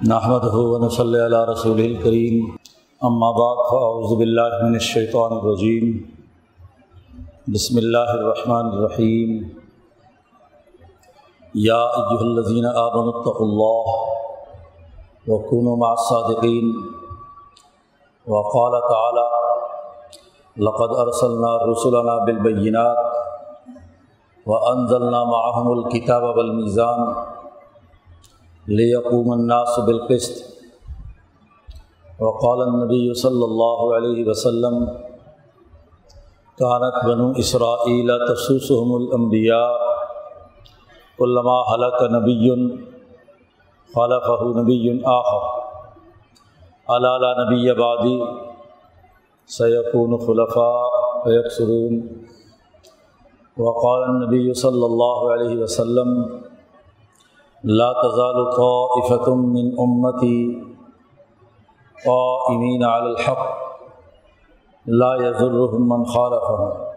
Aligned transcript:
نحمد 0.00 0.44
ہُون 0.50 0.88
صلی 0.88 1.18
اللہ 1.20 1.44
رسول 1.48 1.80
الکریم 1.82 2.34
اما 3.00 3.30
بعد 3.36 3.62
فاعوذ 3.70 4.10
باللہ 4.18 4.58
من 4.58 4.74
الشیطان 4.74 5.32
الرجیم 5.32 5.86
بسم 7.48 7.76
اللہ 7.76 8.10
الرحمن 8.10 8.68
الرحیم 8.68 9.32
یا 11.54 11.78
ایہا 11.94 12.18
الذین 12.20 12.66
آمنوا 12.66 13.12
اتقوا 13.12 13.46
اللہ 13.46 13.88
وکونوا 15.26 15.74
مع 15.76 15.90
الصادقین 15.90 16.70
وقال 18.26 18.76
تعالی 18.84 19.24
لقد 20.56 20.94
ارسلنا 20.98 21.50
رسلنا 21.64 22.14
بالبینات 22.20 23.02
وانزلنا 24.46 25.24
معهم 25.26 25.72
الكتاب 25.72 26.28
والمیزان 26.30 27.04
لیقوم 28.68 29.30
الناس 29.32 29.78
بالقسط. 29.86 30.40
وقال 32.20 32.60
النبی 32.62 33.04
صلی 33.18 33.42
اللہ 33.42 33.82
علیہ 33.96 34.24
وسلم 34.26 34.74
کانت 36.58 36.96
بنو 37.04 37.28
اسرائیل 37.42 38.10
تسوسهم 38.22 38.94
الانبیاء 38.94 39.68
علما 41.18 41.54
حلق 41.68 42.02
نبی 42.12 42.50
خلفہ 43.90 44.36
نبی 44.58 44.90
آخر. 45.12 45.46
علالا 46.88 47.30
نبی 47.38 47.72
بعدی 47.78 48.16
سیکون 49.50 50.18
خلفاء 50.26 50.82
ویکسرون 51.26 51.96
وقال 53.56 54.02
النبی 54.02 54.52
صلی 54.60 54.84
اللہ 54.84 55.24
علیہ 55.34 55.58
وسلم 55.62 56.14
لا 57.64 57.92
تزال 57.92 58.44
طائفة 58.56 59.34
من 59.34 59.74
امتی 59.78 60.60
قائمین 62.04 62.84
علی 62.84 63.08
الحق. 63.08 63.46
لا 64.86 65.16
يضرهم 65.16 65.88
من 65.88 66.04
خالفهم. 66.04 66.88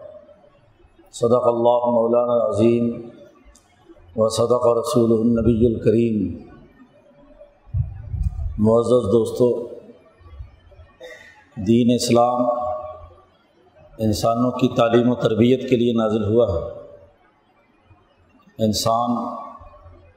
صدق 1.12 1.46
اللہ 1.46 1.90
مولانا 1.90 2.48
عظیم 2.48 3.08
و 4.16 4.28
صدق 4.28 4.66
رسول 4.66 5.20
النبی 5.20 5.66
الکریم 5.66 6.38
معزز 8.58 9.12
دوستو، 9.12 9.68
دین 11.66 11.90
اسلام 11.94 12.46
انسانوں 13.98 14.50
کی 14.50 14.68
تعلیم 14.68 15.10
و 15.10 15.14
تربیت 15.14 15.70
کے 15.70 15.76
لیے 15.76 15.92
نازل 15.92 16.34
ہوا 16.34 16.46
ہے۔ 16.52 16.68
انسان 18.64 19.10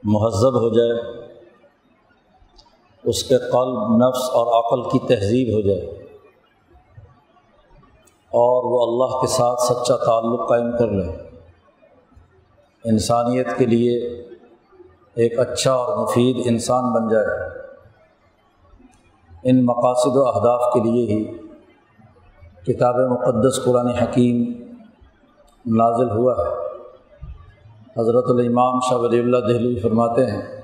مہذب 0.07 0.55
ہو 0.55 0.69
جائے، 0.69 0.91
اس 3.03 3.23
کے 3.23 3.37
قلب، 3.37 4.07
نفس 4.07 4.29
اور 4.33 4.47
عقل 4.59 4.89
کی 4.89 4.99
تہذیب 4.99 5.55
ہو 5.55 5.61
جائے۔ 5.61 5.85
اور 8.25 8.63
وہ 8.63 8.85
اللہ 8.85 9.21
کے 9.21 9.27
ساتھ 9.27 9.61
سچا 9.61 10.05
تعلق 10.05 10.49
قائم 10.49 10.77
کر 10.77 10.87
لے۔ 10.87 11.11
انسانیت 12.85 13.47
کے 13.57 13.65
لیے 13.65 14.07
ایک 15.15 15.39
اچھا 15.39 15.73
اور 15.73 15.97
مفید 15.97 16.37
انسان 16.45 16.93
بن 16.93 17.07
جائے۔ 17.07 17.27
ان 19.43 19.65
مقاصد 19.65 20.15
و 20.15 20.27
اہداف 20.27 20.73
کے 20.73 20.79
لیے 20.79 21.05
ہی 21.05 21.23
کتاب 22.63 22.95
مقدس 22.95 23.65
قرآن 23.65 23.87
حکیم 23.87 24.63
نازل 25.65 26.09
ہوا 26.09 26.33
ہے۔ 26.33 26.64
حضرت 27.97 28.25
الامام 28.27 28.79
شاہ 28.79 28.97
ولی 28.97 29.19
اللہ 29.19 29.37
دہلی 29.37 29.79
فرماتے 29.79 30.25
ہیں 30.25 30.61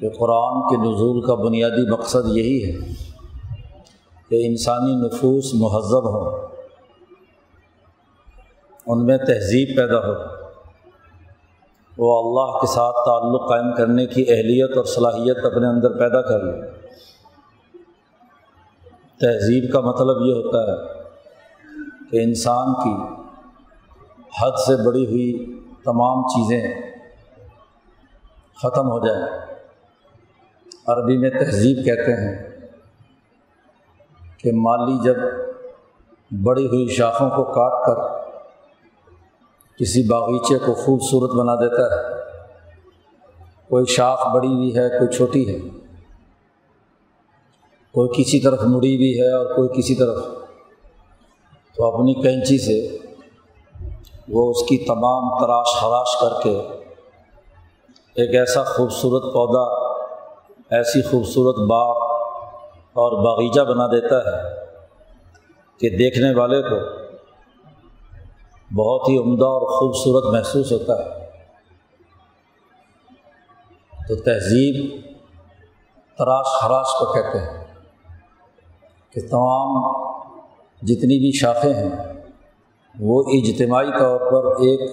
کہ 0.00 0.08
قرآن 0.10 0.60
کے 0.68 0.76
نزول 0.76 1.20
کا 1.20 1.34
بنیادی 1.34 1.90
مقصد 1.90 2.36
یہی 2.36 2.56
ہے 2.64 2.92
کہ 4.28 4.46
انسانی 4.46 4.96
نفوس 4.96 5.54
مہذب 5.54 6.08
ہوں، 6.08 6.46
ان 8.86 9.06
میں 9.06 9.18
تہذیب 9.18 9.76
پیدا 9.76 9.98
ہو۔ 9.98 10.12
وہ 11.98 12.08
اللہ 12.22 12.58
کے 12.58 12.66
ساتھ 12.66 12.96
تعلق 12.96 13.48
قائم 13.48 13.72
کرنے 13.76 14.06
کی 14.06 14.22
اہلیت 14.28 14.76
اور 14.76 14.84
صلاحیت 14.84 15.44
اپنے 15.44 15.66
اندر 15.66 15.98
پیدا 15.98 16.22
کر 16.22 16.42
لیں۔ 16.42 16.62
تہذیب 19.20 19.72
کا 19.72 19.80
مطلب 19.80 20.16
یہ 20.26 20.32
ہوتا 20.32 20.62
ہے 20.62 21.02
کہ 22.10 22.24
انسان 22.24 22.74
کی 22.74 22.94
حد 24.42 24.58
سے 24.66 24.86
بڑی 24.86 25.06
ہوئی 25.06 25.60
تمام 25.84 26.22
چیزیں 26.28 26.62
ختم 28.62 28.90
ہو 28.90 29.06
جائیں۔ 29.06 29.22
عربی 30.86 31.16
میں 31.16 31.30
تہذیب 31.30 31.84
کہتے 31.84 32.12
ہیں 32.12 32.50
کہ 34.38 34.50
مالی 34.54 34.96
جب 35.04 35.16
بڑی 36.42 36.66
ہوئی 36.66 36.88
شاخوں 36.88 37.30
کو 37.30 37.44
کاٹ 37.44 37.86
کر 37.86 37.98
کسی 39.78 40.02
باغیچے 40.08 40.58
کو 40.58 40.74
خوبصورت 40.74 41.30
بنا 41.30 41.54
دیتا 41.54 41.84
ہے، 41.84 42.02
کوئی 43.68 43.84
شاخ 43.86 44.26
بڑی 44.34 44.48
ہوئی 44.48 44.76
ہے، 44.76 44.88
کوئی 44.88 45.16
چھوٹی 45.16 45.48
ہے، 45.48 45.58
کوئی 47.94 48.08
کسی 48.16 48.40
طرف 48.40 48.62
مڑی 48.62 48.96
ہوئی 48.96 49.20
ہے 49.20 49.32
اور 49.32 49.46
کوئی 49.46 49.68
کسی 49.68 49.94
طرف۔ 49.94 50.16
تو 51.76 51.84
اپنی 51.84 52.14
کینچی 52.14 52.58
سے 52.58 53.03
وہ 54.28 54.50
اس 54.50 54.62
کی 54.62 54.78
تمام 54.78 55.38
تراش 55.38 55.66
خراش 55.80 56.16
کر 56.20 56.42
کے 56.42 56.60
ایک 58.14 58.34
ایسا 58.34 58.64
خوبصورت 58.64 59.22
پودا، 59.22 59.94
ایسی 60.76 61.02
خوبصورت 61.02 61.56
باغ 61.70 61.96
اور 62.92 63.24
باغیچہ 63.24 63.60
بنا 63.60 63.86
دیتا 63.86 64.18
ہے 64.18 64.54
کہ 65.78 65.88
دیکھنے 65.90 66.34
والے 66.34 66.62
کو 66.62 67.04
بہت 68.74 69.08
ہی 69.08 69.18
عمدہ 69.18 69.44
اور 69.44 69.60
خوبصورت 69.60 70.34
محسوس 70.34 70.72
ہوتا 70.72 71.04
ہے۔ 71.04 71.24
تو 74.08 74.14
تہذیب 74.16 75.00
تراش 76.18 76.46
خراش 76.46 76.86
کو 76.98 77.12
کہتے 77.12 77.38
ہیں 77.38 77.64
کہ 79.10 79.20
تمام 79.30 79.92
جتنی 80.82 81.18
بھی 81.18 81.32
شاخیں 81.32 81.74
ہیں 81.74 82.13
وہ 83.00 83.22
اجتماعی 83.26 83.90
طور 83.98 84.20
پر 84.20 84.50
ایک 84.50 84.90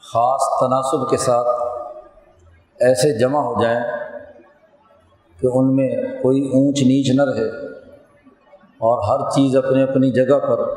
خاص 0.00 0.40
تناسب 0.60 1.10
کے 1.10 1.16
ساتھ 1.16 1.46
ایسے 2.80 3.18
جمع 3.18 3.40
ہو 3.40 3.62
جائیں 3.62 3.80
کہ 5.40 5.48
ان 5.52 5.76
میں 5.76 5.90
کوئی 6.22 6.46
اونچ 6.46 6.82
نیچ 6.82 7.10
نہ 7.10 7.24
رہے 7.24 7.48
اور 8.54 8.98
ہر 9.08 9.30
چیز 9.30 9.56
اپنے 9.56 9.82
اپنی 9.82 10.10
جگہ 10.10 10.38
پر 10.38 10.74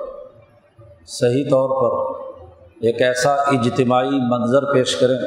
صحیح 1.08 1.44
طور 1.44 1.70
پر 1.70 2.22
ایک 2.82 3.02
ایسا 3.02 3.34
اجتماعی 3.34 4.10
منظر 4.10 4.74
پیش 4.74 4.96
کریں 4.96 5.18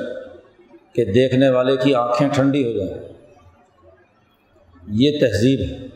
کہ 0.92 1.04
دیکھنے 1.04 1.48
والے 1.48 1.76
کی 1.76 1.94
آنکھیں 1.94 2.28
ٹھنڈی 2.28 2.64
ہو 2.64 2.78
جائیں۔ 2.78 3.02
یہ 4.88 5.20
تہذیب 5.20 5.60
ہے۔ 5.60 5.86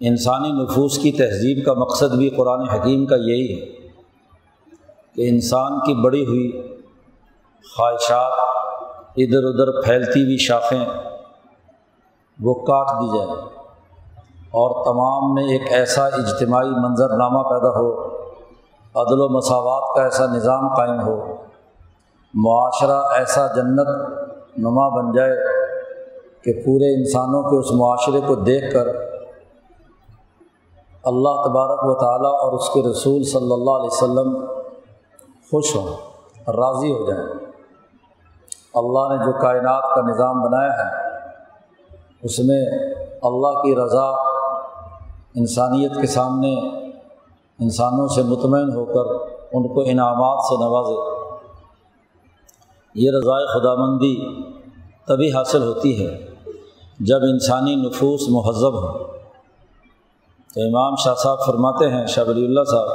انسانی 0.00 0.48
نفوس 0.48 0.98
کی 0.98 1.12
تہذیب 1.12 1.64
کا 1.66 1.72
مقصد 1.72 2.16
بھی 2.16 2.30
قرآن 2.30 2.68
حکیم 2.68 3.06
کا 3.06 3.16
یہی 3.16 3.60
ہے۔ 3.60 3.79
کہ 5.16 5.28
انسان 5.28 5.78
کی 5.86 5.94
بڑی 6.02 6.24
ہوئی 6.26 6.50
خواہشات 7.64 8.38
ادھر 9.16 9.44
ادھر 9.44 9.70
پھیلتی 9.82 10.22
ہوئی 10.24 10.36
شاخیں 10.46 10.84
وہ 12.38 12.54
کاٹ 12.66 12.90
دی 13.00 13.08
جائیں 13.16 13.34
اور 14.60 14.70
تمام 14.84 15.34
میں 15.34 15.44
ایک 15.52 15.72
ایسا 15.72 16.04
اجتماعی 16.18 16.70
منظر 16.76 17.16
نامہ 17.16 17.42
پیدا 17.48 17.70
ہو، 17.70 17.90
عدل 18.94 19.20
و 19.20 19.28
مساوات 19.28 19.94
کا 19.96 20.02
ایسا 20.04 20.26
نظام 20.26 20.68
قائم 20.74 21.00
ہو، 21.00 21.16
معاشرہ 22.34 23.00
ایسا 23.16 23.46
جنت 23.54 23.90
نما 24.58 24.88
بن 24.96 25.12
جائے 25.12 25.36
کہ 26.44 26.52
پورے 26.64 26.94
انسانوں 26.94 27.42
کے 27.42 27.58
اس 27.58 27.70
معاشرے 27.80 28.20
کو 28.26 28.34
دیکھ 28.44 28.72
کر 28.74 28.88
اللہ 31.04 31.42
تبارک 31.44 31.84
و 31.84 31.94
تعالیٰ 32.00 32.32
اور 32.40 32.58
اس 32.58 32.68
کے 32.74 32.80
رسول 32.90 33.22
صلی 33.32 33.52
اللہ 33.52 33.78
علیہ 33.80 33.92
وسلم 33.92 34.34
خوش 35.50 35.76
ہوں، 35.76 35.86
راضی 36.52 36.92
ہو 36.92 37.10
جائیں۔ 37.10 37.24
اللہ 38.74 39.14
نے 39.14 39.24
جو 39.24 39.32
کائنات 39.32 39.82
کا 39.94 40.00
نظام 40.00 40.42
بنایا 40.42 40.72
ہے، 40.72 41.08
اس 42.22 42.38
میں 42.38 42.60
اللہ 43.22 43.62
کی 43.62 43.74
رضا 43.76 44.08
انسانیت 45.34 46.00
کے 46.00 46.06
سامنے 46.06 46.54
انسانوں 47.58 48.08
سے 48.08 48.22
مطمئن 48.22 48.70
ہو 48.74 48.84
کر 48.84 49.12
ان 49.52 49.68
کو 49.68 49.82
انعامات 49.86 50.38
سے 50.38 50.54
نوازے۔ 50.54 50.98
یہ 52.94 53.10
رضائے 53.10 53.46
خدا 53.46 53.74
مندی 53.74 54.14
تبھی 55.06 55.32
حاصل 55.32 55.62
ہوتی 55.62 56.06
ہے 56.06 56.26
جب 57.00 57.18
انسانی 57.22 57.74
نفوس 57.74 58.28
مہذب 58.28 58.74
ہو 58.74 58.98
تو 60.54 60.60
امام 60.60 60.94
شاہ 60.96 61.14
صاحب 61.14 61.38
فرماتے 61.46 61.90
ہیں، 61.90 62.06
شاہ 62.06 62.24
ولی 62.28 62.44
اللہ 62.44 62.64
صاحب 62.64 62.88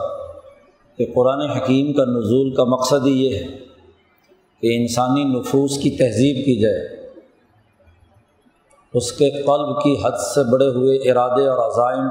کہ 0.99 1.05
قرآن 1.15 1.41
حکیم 1.49 1.91
کا 1.93 2.03
نزول 2.05 2.53
کا 2.55 2.63
مقصد 2.63 3.05
ہی 3.05 3.13
یہ 3.25 3.37
ہے 3.37 3.47
کہ 4.61 4.75
انسانی 4.75 5.23
نفوس 5.23 5.77
کی 5.77 5.89
تہذیب 5.89 6.45
کی 6.45 6.55
جائے، 6.59 6.83
اس 8.93 9.11
کے 9.11 9.29
قلب 9.31 9.81
کی 9.81 9.95
حد 10.03 10.17
سے 10.25 10.43
بڑے 10.51 10.67
ہوئے 10.67 10.95
ارادے 11.11 11.47
اور 11.47 11.57
عزائم، 11.57 12.05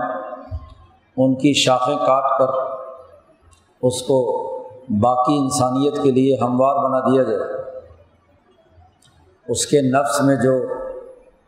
ان 1.16 1.34
کی 1.34 1.52
شاخیں 1.54 1.96
کاٹ 1.96 2.38
کر 2.38 2.50
اس 3.82 4.02
کو 4.02 4.18
باقی 5.00 5.36
انسانیت 5.38 6.02
کے 6.02 6.10
لیے 6.10 6.36
ہموار 6.42 6.82
بنا 6.84 7.00
دیا 7.00 7.22
جائے۔ 7.22 7.62
اس 9.46 9.66
کے 9.66 9.80
نفس 9.80 10.20
میں 10.20 10.36
جو 10.36 10.52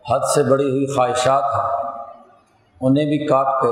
حد 0.05 0.25
سے 0.35 0.43
بڑی 0.43 0.71
ہوئی 0.71 0.87
خواہشات 0.87 1.44
ہیں، 1.55 1.69
انہیں 2.81 3.05
بھی 3.05 3.19
کاٹ 3.27 3.47
کے 3.62 3.71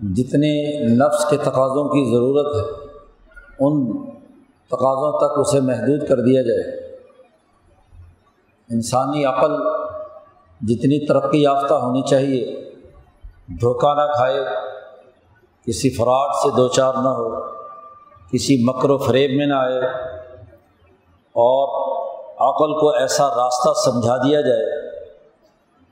جتنے 0.00 0.50
نفس 0.88 1.24
کے 1.30 1.36
تقاضوں 1.36 1.84
کی 1.88 2.04
ضرورت 2.10 2.54
ہے، 2.56 2.86
ان 3.60 3.86
تقاضوں 4.70 5.18
تک 5.18 5.38
اسے 5.38 5.60
محدود 5.60 6.08
کر 6.08 6.20
دیا 6.20 6.42
جائے۔ 6.42 6.62
انسانی 8.70 9.24
عقل 9.24 9.54
جتنی 10.60 11.06
ترقی 11.06 11.42
یافتہ 11.42 11.74
ہونی 11.74 12.02
چاہیے، 12.02 12.44
دھوکہ 13.60 13.94
نہ 13.94 14.12
کھائے، 14.12 14.44
کسی 15.66 15.90
فراڈ 15.90 16.34
سے 16.34 16.50
دو 16.56 16.68
چار 16.68 16.94
نہ 16.94 17.08
ہو، 17.08 17.28
کسی 18.32 18.56
مکر 18.64 18.90
و 18.90 18.98
فریب 18.98 19.30
میں 19.36 19.46
نہ 19.46 19.54
آئے، 19.54 19.80
اور 21.36 21.66
عقل 22.40 22.78
کو 22.80 22.90
ایسا 22.90 23.28
راستہ 23.28 23.72
سمجھا 23.84 24.16
دیا 24.16 24.40
جائے 24.40 24.66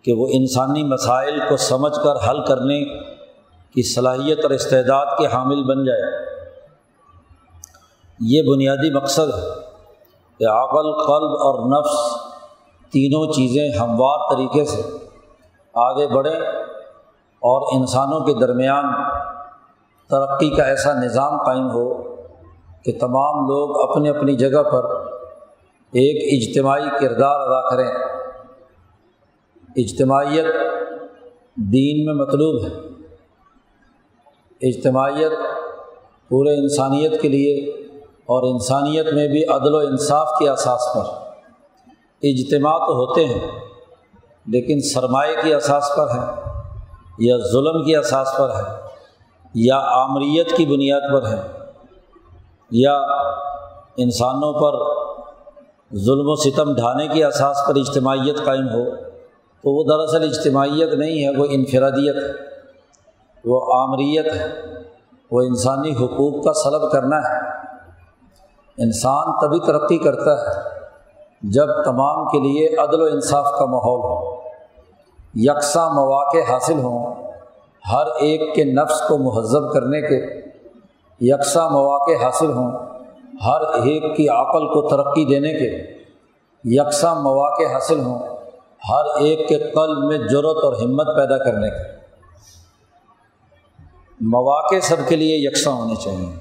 کہ 0.03 0.13
وہ 0.13 0.27
انسانی 0.31 0.83
مسائل 0.83 1.41
کو 1.49 1.57
سمجھ 1.57 1.97
کر 2.05 2.31
حل 2.31 2.45
کرنے 2.45 2.81
کی 3.75 3.83
صلاحیت 3.83 4.39
اور 4.43 4.51
استعداد 4.51 5.07
کے 5.19 5.27
حامل 5.27 5.65
بن 5.65 5.85
جائے۔ 5.85 6.27
یہ 8.21 8.43
بنیادی 8.43 8.95
مقصد 8.95 9.29
ہے 9.39 9.49
کہ 10.39 10.47
عقل، 10.49 10.93
قلب 10.93 11.31
اور 11.31 11.81
نفس 11.81 12.27
تینوں 12.93 13.33
چیزیں 13.33 13.79
ہموار 13.79 14.19
طریقے 14.35 14.65
سے 14.65 14.83
آگے 15.75 16.07
بڑھیں 16.07 16.41
اور 17.39 17.81
انسانوں 17.81 18.21
کے 18.21 18.35
درمیان 18.35 18.85
ترقی 20.11 20.51
کا 20.51 20.63
ایسا 20.63 20.93
نظام 20.93 21.43
قائم 21.45 21.71
ہو 21.71 22.17
کہ 22.85 22.93
تمام 23.01 23.45
لوگ 23.45 23.91
اپنی 23.91 24.09
اپنی 24.09 24.37
جگہ 24.37 24.63
پر 24.63 24.85
ایک 25.87 26.49
اجتماعی 26.49 26.89
کردار 27.01 27.41
ادا 27.41 27.71
کریں۔ 27.71 27.89
اجتماعیت 29.77 30.47
دین 31.57 32.05
میں 32.05 32.15
مطلوب 32.15 32.67
ہے۔ 32.67 32.96
اجتماعیت 34.61 35.33
پورے 36.29 36.55
انسانیت 36.55 37.23
کے 37.23 37.29
لیے 37.29 37.71
اور 38.05 38.43
انسانیت 38.43 39.13
میں 39.13 39.29
بھی 39.29 39.45
عدل 39.45 39.75
و 39.75 39.79
انصاف 39.79 40.29
کے 40.39 40.49
اساس 40.49 40.95
پر۔ 40.95 41.05
اجتماع 42.23 42.79
تو 42.79 42.93
ہوتے 42.93 43.25
ہیں، 43.27 43.51
لیکن 44.47 44.81
سرمایہ 44.81 45.43
کے 45.43 45.55
اساس 45.55 45.91
پر 45.97 46.11
ہے 46.11 46.51
یا 47.19 47.37
ظلم 47.37 47.85
کے 47.85 47.97
اساس 47.97 48.37
پر 48.39 48.51
ہے 48.51 48.77
یا 49.55 49.79
آمریت 49.79 50.57
کی 50.57 50.67
بنیاد 50.67 51.01
پر 51.13 51.27
ہے 51.27 51.41
یا 52.71 52.97
انسانوں 53.97 54.53
پر 54.53 55.03
ظلم 55.97 56.29
و 56.29 56.37
ستم 56.37 56.75
ڈھانے 56.75 57.09
کے 57.09 57.25
اساس 57.25 57.57
پر 57.69 57.77
اجتماعیت 57.77 58.45
قائم 58.45 58.69
ہو، 58.69 58.95
تو 59.63 59.75
وہ 59.75 59.85
دراصل 59.85 60.23
اجتماعیت 60.23 60.93
نہیں 60.93 61.25
ہے، 61.25 61.31
وہ 61.37 61.47
انفرادیت 61.51 62.17
ہے۔ 62.17 62.56
وہ 63.47 63.61
آمریت 63.75 64.35
ہے 64.35 64.47
وہ 65.31 65.41
انسانی 65.41 65.93
حقوق 65.93 66.45
کا 66.45 66.53
سلب 66.53 66.91
کرنا 66.93 67.17
ہے۔ 67.17 67.39
انسان 68.79 69.25
تبھی 69.41 69.61
ترقی 69.61 69.99
کرتا 69.99 70.33
ہے 70.33 70.61
جب 71.43 71.67
تمام 71.85 72.29
کے 72.29 72.39
لیے 72.39 72.77
عدل 72.77 73.03
و 73.03 73.05
انصاف 73.05 73.53
کا 73.59 73.65
ماحول 73.65 74.01
ہو۔ 74.01 74.37
یکساں 75.35 75.91
مواقع 75.91 76.53
حاصل 76.53 76.79
ہوں 76.79 77.15
ہر 77.93 78.07
ایک 78.19 78.55
کے 78.55 78.65
نفس 78.65 79.01
کو 79.01 79.19
مہذب 79.19 79.73
کرنے 79.73 80.01
کے۔ 80.01 80.47
یکساں 81.21 81.71
مواقع 81.71 82.25
حاصل 82.25 82.53
ہوں 82.53 82.73
ہر 83.47 83.61
ایک 83.61 84.17
کی 84.17 84.29
عقل 84.29 84.67
کو 84.67 84.89
ترقی 84.89 85.25
دینے 85.25 85.53
کے۔ 85.53 85.95
یکساں 86.65 87.15
مواقع 87.15 87.73
حاصل 87.73 88.01
ہوں 88.01 88.19
ہر 88.89 89.05
ایک 89.21 89.49
کے 89.49 89.59
قلب 89.59 89.99
میں 89.99 90.19
ضرورت 90.19 90.65
اور 90.65 90.73
ہمت 90.73 91.07
پیدا 91.17 91.39
کرنے 91.39 91.71
کے۔ 91.71 92.06
مواقع 94.21 94.75
سب 94.83 94.97
کے 95.09 95.17
لیے 95.17 95.37
یکساں 95.37 95.73
ہونے 95.73 95.95
چاہئیں 95.95 96.37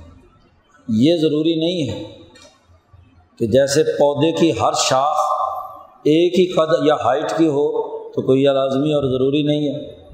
یہ 0.88 1.18
ضروری 1.18 1.56
نہیں 1.56 1.90
ہے 1.90 2.04
کہ 3.40 3.48
جیسے 3.48 3.84
پودے 3.84 4.32
کی 4.32 4.52
ہر 4.52 4.74
شاخ 4.76 5.18
ایک 6.04 6.40
ہی 6.40 6.46
قد 6.46 6.86
یا 6.86 6.96
ہائٹ 6.96 7.38
کی 7.38 7.48
ہو 7.48 7.88
تو 8.12 8.22
کوئی 8.22 8.44
یہ 8.44 8.50
لازمی 8.50 8.94
اور 8.94 9.04
ضروری 9.04 9.44
نہیں 9.44 9.76
ہے۔ 9.76 10.06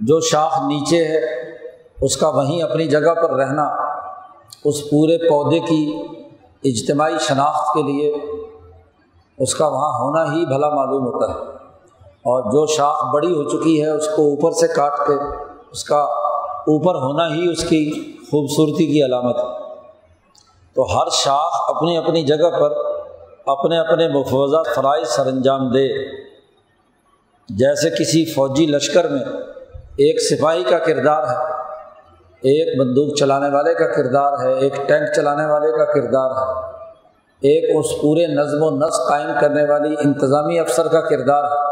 جو 0.00 0.20
شاخ 0.20 0.58
نیچے 0.66 1.04
ہے، 1.04 1.20
اس 2.00 2.16
کا 2.16 2.28
وہیں 2.28 2.62
اپنی 2.62 2.86
جگہ 2.86 3.14
پر 3.14 3.30
رہنا، 3.30 3.64
اس 4.64 4.90
پورے 4.90 5.18
پودے 5.18 5.58
کی 5.58 6.02
اجتماعی 6.64 7.14
شناخت 7.20 7.74
کے 7.74 7.82
لیے، 7.82 8.14
اس 9.38 9.54
کا 9.54 9.66
وہاں 9.66 10.00
ہونا 10.00 10.34
ہی 10.34 10.46
بھلا 10.46 10.68
معلوم 10.68 11.06
ہوتا 11.06 11.32
ہے۔ 11.32 11.38
اور 12.04 12.42
جو 12.42 12.66
شاخ 12.66 13.14
بڑی 13.14 13.34
ہو 13.34 13.44
چکی 13.44 13.82
ہے، 13.82 13.90
اس 13.90 14.06
کو 14.16 14.22
اوپر 14.22 14.52
سے 14.52 14.68
کاٹ 14.68 14.98
کے، 14.98 15.12
اس 15.72 15.84
کا 15.84 16.06
اوپر 16.62 16.94
ہونا 16.94 17.34
ہی 17.34 17.52
اس 17.52 17.64
کی 17.64 18.12
خوبصورتی 18.30 18.86
کی 18.86 19.04
علامت 19.04 19.36
ہے۔ 19.38 19.62
تو 20.74 20.82
ہر 20.82 21.08
شاخ 21.12 21.76
اپنی 21.76 21.96
اپنی 21.96 22.22
جگہ 22.22 22.50
پر 22.60 22.72
اپنے 23.46 23.78
اپنے 23.78 24.08
مفوضہ 24.08 24.62
فرائض 24.76 25.08
سر 25.08 25.26
انجام 25.26 25.68
دے۔ 25.68 25.88
جیسے 27.48 27.90
کسی 27.90 28.24
فوجی 28.24 28.66
لشکر 28.66 29.08
میں 29.08 29.24
ایک 29.96 30.22
سپاہی 30.22 30.64
کا 30.64 30.78
کردار 30.78 31.22
ہے، 31.22 31.52
ایک 32.40 32.80
بندوق 32.80 33.18
چلانے 33.18 33.48
والے 33.48 33.74
کا 33.74 33.86
کردار 33.86 34.32
ہے، 34.44 34.58
ایک 34.58 34.76
ٹینک 34.88 35.14
چلانے 35.16 35.46
والے 35.46 35.70
کا 35.78 35.84
کردار 35.84 36.30
ہے، 36.30 36.60
ایک 37.40 37.76
اس 37.76 38.02
پورے 38.02 38.26
نظم 38.26 38.62
و 38.62 38.70
نسق 38.70 39.08
قائم 39.08 39.30
کرنے 39.40 39.64
والی 39.70 39.94
انتظامی 40.04 40.58
افسر 40.58 40.88
کا 40.88 41.00
کردار 41.00 41.44
ہے۔ 41.44 41.71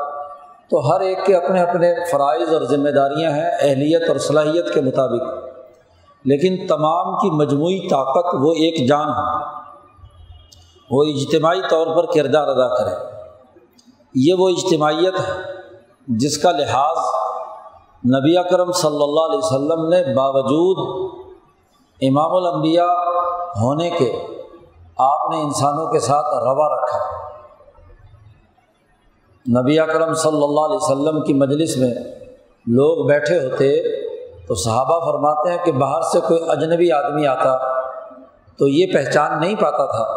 تو 0.71 0.93
ہر 0.93 1.01
ایک 1.01 1.27
کے 1.27 1.37
اپنے 1.37 1.63
اپنے 1.63 1.95
فرائض 2.11 2.55
اور 2.55 2.63
ذمہ 2.63 2.91
داریاں 2.91 3.31
ہیں، 3.31 3.51
اہلیت 3.61 4.09
اور 4.09 4.17
صلاحیت 4.17 4.75
کے 4.75 4.81
مطابق۔ 4.81 5.23
لیکن 6.25 6.67
تمام 6.67 7.15
کی 7.15 7.31
مجموعی 7.31 7.89
طاقت 7.89 8.37
وہ 8.41 8.53
ایک 8.53 8.89
جان 8.89 9.09
ہے۔ 9.09 9.45
وہ 10.91 11.05
اجتماعی 11.05 11.61
طور 11.71 11.87
پر 11.87 12.13
کردار 12.13 12.49
ادا 12.49 12.75
کرے۔ 12.75 12.95
یہ 14.15 14.35
وہ 14.35 14.49
اجتماعیت 14.49 15.15
ہے 15.15 15.33
جس 16.09 16.39
کا 16.39 16.51
لحاظ 16.51 16.99
نبی 18.07 18.37
اکرم 18.37 18.73
صلی 18.73 19.03
اللہ 19.03 19.21
علیہ 19.21 19.39
وسلم 19.43 19.89
نے 19.89 20.15
باوجود 20.15 21.11
امام 22.03 22.35
الانبیاء 22.35 22.93
ہونے 23.61 23.91
کے 23.91 24.27
آپ 24.99 25.31
نے 25.31 25.41
انسانوں 25.41 25.87
کے 25.87 26.01
ساتھ 26.01 26.27
روا 26.27 26.75
رکھا۔ 26.75 27.20
نبی 29.49 29.79
اکرم 29.79 30.15
صلی 30.15 30.43
اللہ 30.43 30.61
علیہ 30.61 30.77
وسلم 30.81 31.23
کی 31.23 31.35
مجلس 31.35 31.77
میں 31.77 31.95
لوگ 32.67 33.07
بیٹھے 33.07 33.39
ہوتے 33.39 33.83
تو 34.47 34.55
صحابہ 34.55 35.13
فرماتے 35.13 35.51
ہیں 35.51 35.59
کہ 35.65 35.73
باہر 35.73 36.01
سے 36.03 36.21
کوئی 36.21 36.41
اجنبی 36.49 36.93
آدمی 36.93 37.27
آتا 37.27 37.57
تو 38.59 38.69
یہ 38.69 38.87
پہچان 38.93 39.41
نہیں 39.41 39.55
پاتا 39.55 39.87
تھا 39.87 40.17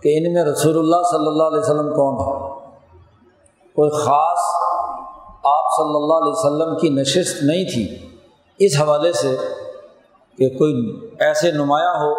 کہ 0.00 0.18
ان 0.18 0.34
میں 0.34 0.44
رسول 0.44 0.78
اللہ 0.78 0.96
صلی 1.10 1.26
اللہ 1.26 1.42
علیہ 1.42 1.58
وسلم 1.58 1.94
کون 1.94 2.14
ہے۔ 2.14 2.60
کوئی 3.74 3.90
خاص 3.90 4.38
آپ 5.44 5.64
صلی 5.76 5.96
اللہ 5.96 6.14
علیہ 6.14 6.32
وسلم 6.36 6.78
کی 6.78 6.88
نشست 6.88 7.42
نہیں 7.42 7.64
تھی۔ 7.64 7.98
اس 8.58 8.80
حوالے 8.80 9.12
سے 9.12 9.36
کہ 10.38 10.48
کوئی 10.48 11.00
ایسے 11.18 11.50
نمایاں 11.50 11.94
ہو 11.94 12.14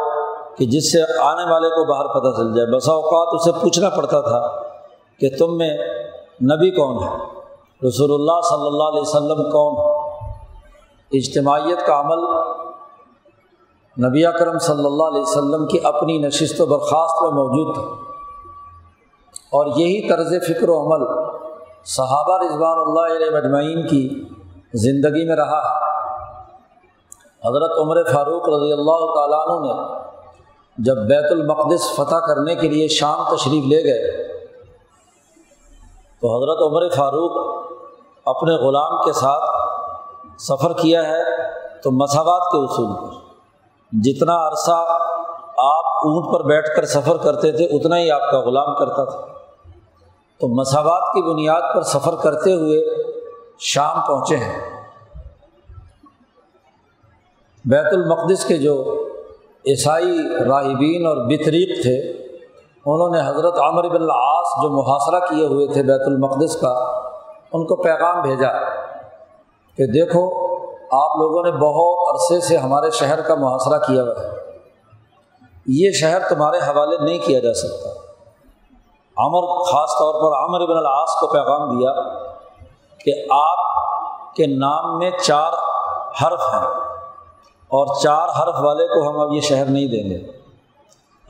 کہ 0.56 0.66
جس 0.66 0.92
سے 0.92 1.02
آنے 1.20 1.52
والے 1.52 1.70
کو 1.70 1.86
باہر 1.86 2.08
پتہ 2.08 2.42
چل 2.42 2.56
جائے۔ 2.56 2.76
بسا 2.76 2.92
اوقات 2.92 3.28
اسے 3.32 3.52
پوچھنا 3.52 3.90
پڑتا 3.90 4.22
تھا 4.22 4.48
کہ 5.20 5.30
تم 5.40 5.58
میں 5.58 5.78
نبی 6.42 6.72
کون 6.72 7.04
ہے؟ 7.04 7.10
رسول 7.88 8.14
اللہ 8.14 8.42
صلی 8.44 8.68
اللہ 8.68 8.84
علیہ 8.84 9.02
وسلم 9.02 9.50
کون؟ 9.50 9.74
ہے 9.78 10.08
اجتماعیت 11.12 11.86
کا 11.86 12.00
عمل 12.00 12.20
نبی 14.08 14.26
اکرم 14.26 14.60
صلی 14.60 14.86
اللہ 14.86 15.04
علیہ 15.04 15.22
وسلم 15.22 15.68
کی 15.68 15.78
اپنی 15.84 16.18
نشست 16.18 16.62
و 16.62 16.66
برخاست 16.66 17.24
میں 17.24 17.32
موجود 17.32 17.76
تھا۔ 17.76 17.82
اور 19.52 19.66
یہی 19.66 20.10
طرز 20.10 20.34
فکر 20.48 20.70
و 20.70 20.80
عمل 20.80 21.06
صحابہ 21.86 22.38
رضوان 22.38 22.78
اللہ 22.80 23.16
علیہ 23.16 23.38
مجمعین 23.38 23.88
کی 23.88 24.24
زندگی 24.74 25.28
میں 25.28 25.36
رہا 25.36 25.58
ہے۔ 25.58 25.88
حضرت 27.50 27.72
عمر 27.78 28.04
فاروق 28.04 28.50
رضی 28.50 28.74
اللہ 28.74 29.16
تعالیٰ 29.16 29.48
عنہ 29.48 29.68
نے 29.68 29.98
جب 30.78 30.98
بیت 30.98 31.32
المقدس 31.32 31.96
فتح 31.96 32.16
کرنے 32.16 32.56
کے 32.56 32.70
لیے 32.70 32.88
شام 32.88 33.36
تشریف 33.36 33.64
لے 33.66 33.84
گئے 33.84 34.27
تو 36.22 36.38
حضرت 36.38 36.72
عمر 36.72 36.90
فاروق 36.90 37.62
اپنے 38.26 38.54
غلام 38.54 39.06
کے 39.06 39.14
ساتھ 39.14 39.50
سفر 40.42 40.74
کیا 40.74 41.08
ہے 41.08 41.52
تو 41.82 41.92
مساوات 41.92 42.42
کے 42.42 42.64
اصول 42.64 43.08
پر۔ 43.08 43.14
جتنا 43.92 44.48
عرصہ 44.48 44.86
آپ 45.58 45.86
اونٹ 45.86 46.34
پر 46.34 46.44
بیٹھ 46.44 46.76
کر 46.76 46.86
سفر 46.86 47.18
کرتے 47.18 47.52
تھے، 47.52 47.66
اتنا 47.66 47.98
ہی 47.98 48.12
آپ 48.12 48.32
کا 48.32 48.40
غلام 48.40 48.76
کرتا 48.76 49.04
تھا۔ 49.04 49.22
تو 50.40 50.48
مساوات 50.48 51.14
کی 51.14 51.22
بنیاد 51.22 51.62
پر 51.76 51.82
سفر 51.82 52.16
کرتے 52.16 52.54
ہوئے 52.54 52.84
شام 53.60 54.00
پہنچے 54.08 54.38
ہیں۔ 54.38 54.86
بیت 57.66 57.86
المقدس 57.86 58.46
کے 58.46 58.58
جو 58.58 59.04
عیسائی 59.66 60.20
راہبین 60.48 61.06
اور 61.06 61.18
بطریق 61.18 61.82
تھے 61.82 62.27
انہوں 62.90 63.10
نے 63.10 63.30
حضرت 63.30 63.60
عامر 63.60 63.90
بن 63.90 64.02
العاص 64.02 64.64
جو 64.64 64.70
محاصرہ 64.70 65.20
کیے 65.20 65.46
ہوئے 65.48 65.68
تھے 65.68 65.84
بیت 65.84 66.02
المقدس 66.06 66.56
کا، 66.56 66.70
ان 67.54 67.66
کو 67.66 67.76
پیغام 67.76 68.22
بھیجا 68.22 68.52
کہ 69.78 69.86
دیکھو، 69.86 70.48
آپ 70.92 71.18
لوگوں 71.18 71.44
نے 71.44 71.52
بہت 71.52 72.10
عرصے 72.10 72.40
سے 72.40 72.58
ہمارے 72.58 72.92
شہر 72.92 73.22
کا 73.22 73.36
محاصرہ 73.36 73.78
کیا 73.78 74.04
ہوا 74.04 74.24
ہے۔ 74.24 74.30
یہ 75.66 75.92
شہر 75.92 76.30
تمہارے 76.30 76.58
حوالے 76.58 76.98
نہیں 76.98 77.20
کیا 77.20 77.40
جا 77.40 77.54
سکتا۔ 77.54 77.90
عمر 79.18 79.42
خاص 79.42 79.90
طور 79.90 80.14
پر 80.14 80.38
عامر 80.38 80.66
بن 80.66 80.78
العاص 80.78 81.10
کو 81.10 81.28
پیغام 81.28 81.78
دیا 81.78 81.92
کہ 82.98 83.12
آپ 83.32 83.58
کے 84.36 84.46
نام 84.46 84.98
میں 84.98 85.12
چار 85.24 85.54
حرف 86.24 86.42
ہیں 86.54 86.68
اور 87.68 88.00
چار 88.02 88.30
حرف 88.30 88.56
والے 88.62 88.88
کو 88.88 89.10
ہم 89.10 89.20
اب 89.20 89.34
یہ 89.34 89.42
شہر 89.42 89.66
نہیں 89.66 89.88
دیں 89.88 90.10
گے۔ 90.10 90.37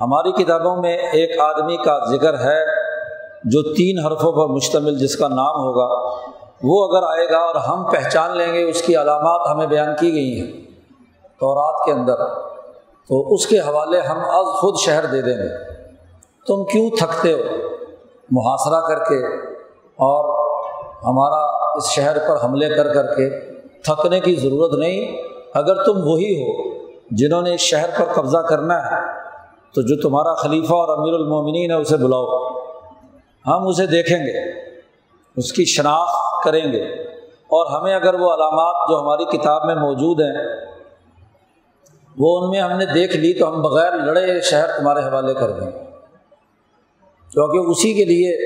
ہماری 0.02 0.44
کتابوں 0.44 0.82
میں 0.82 0.98
ایک 0.98 1.40
آدمی 1.40 1.78
کا 1.78 2.00
ذکر 2.12 2.34
ہے 2.34 2.66
جو 3.44 3.74
تین 3.74 4.06
حرفوں 4.06 4.32
پر 4.32 4.46
مشتمل 4.46 5.00
جس 5.00 5.16
کا 5.16 5.28
نام 5.28 5.56
ہوگا، 5.56 6.18
وہ 6.64 6.88
اگر 6.88 7.08
آئے 7.08 7.30
گا 7.30 7.38
اور 7.38 7.56
ہم 7.56 7.90
پہچان 7.92 8.38
لیں 8.38 8.54
گے، 8.54 8.70
اس 8.70 8.82
کی 8.82 8.96
علامات 8.96 9.52
ہمیں 9.52 9.68
بیان 9.68 9.90
کی 10.00 10.14
گئی 10.14 10.42
ہیں 10.42 10.52
تو 11.40 11.56
رات 11.56 11.86
کے 11.86 11.92
اندر۔ 11.92 12.16
تو 13.08 13.34
اس 13.34 13.48
کے 13.48 13.60
حوالے 13.60 14.00
ہم 14.00 14.18
از 14.20 14.46
خود 14.46 14.76
شہر 14.80 15.06
دے 15.06 15.22
دیں 15.22 15.38
گے۔ 15.38 15.74
تم 16.48 16.66
کیوں 16.66 16.90
تھکتے 16.98 17.34
ہو؟ 17.34 17.38
محاصرہ 18.32 18.80
کر 18.88 19.04
کے 19.04 19.36
اور 19.82 20.48
ہمارا 21.04 21.74
اس 21.76 21.90
شہر 21.90 22.18
پر 22.30 22.46
حملے 22.46 22.70
کر 22.70 22.94
کر 22.94 23.06
کے 23.16 23.40
تھکنے 23.84 24.20
کی 24.20 24.36
ضرورت 24.36 24.74
نہیں، 24.74 25.22
اگر 25.54 25.84
تم 25.84 25.94
وہی 25.98 26.42
ہو 26.42 26.80
جنہوں 27.12 27.42
نے 27.42 27.54
اس 27.54 27.62
شہر 27.62 27.90
پر 28.00 28.14
قبضہ 28.14 28.38
کرنا 28.38 28.86
ہے۔ 28.86 29.27
تو 29.74 29.82
جو 29.82 30.02
تمہارا 30.02 30.34
خلیفہ 30.34 30.74
اور 30.74 30.98
امیر 30.98 31.14
المومنین 31.14 31.72
ہے 31.72 31.76
اسے 31.76 31.98
بلاؤ۔ 31.98 32.58
ہم 33.48 33.68
اسے 33.68 33.86
دیکھیں 33.86 34.20
گے، 34.20 34.52
اس 35.36 35.54
کی 35.54 35.66
شناخت 35.66 36.44
کریں 36.44 36.74
گے۔ 36.74 36.84
اور 37.48 37.72
ہمیں 37.72 37.96
اگر 37.96 38.14
وہ 38.14 38.34
علامات 38.34 38.90
جو 38.90 39.00
ہماری 39.00 39.26
کتاب 39.26 39.66
میں 39.66 39.76
موجود 39.76 40.22
ہیں، 40.22 40.68
وہ 42.18 42.42
ان 42.42 42.50
میں 42.50 42.60
ہم 42.60 42.78
نے 42.78 42.86
دیکھ 42.86 43.18
لی 43.18 43.34
تو 43.34 43.50
ہم 43.50 43.62
بغیر 43.62 43.92
لڑے 43.94 44.42
شہر 44.42 44.68
تمہارے 44.78 45.00
حوالے 45.00 45.34
کر 45.34 45.52
دیں۔ 45.52 45.72
کیونکہ 47.32 47.70
اسی 47.70 47.94
کے 47.94 48.06
لیے 48.06 48.38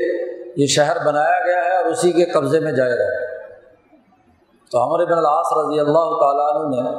یہ 0.56 0.66
شہر 0.66 0.98
بنایا 1.06 1.46
گیا 1.46 1.64
ہے 1.66 1.78
اور 1.78 1.86
اسی 1.86 2.12
کے 2.12 2.26
قبضے 2.26 2.60
میں 2.60 2.72
جائے 2.72 2.92
گا۔ 2.92 3.06
تو 4.72 4.88
ہمارے 4.88 5.06
بن 5.06 5.18
العاص 5.18 5.46
رضی 5.52 5.80
اللہ 5.80 6.20
تعالیٰ 6.20 6.56
عنہ 6.56 6.76
نے 6.76 6.90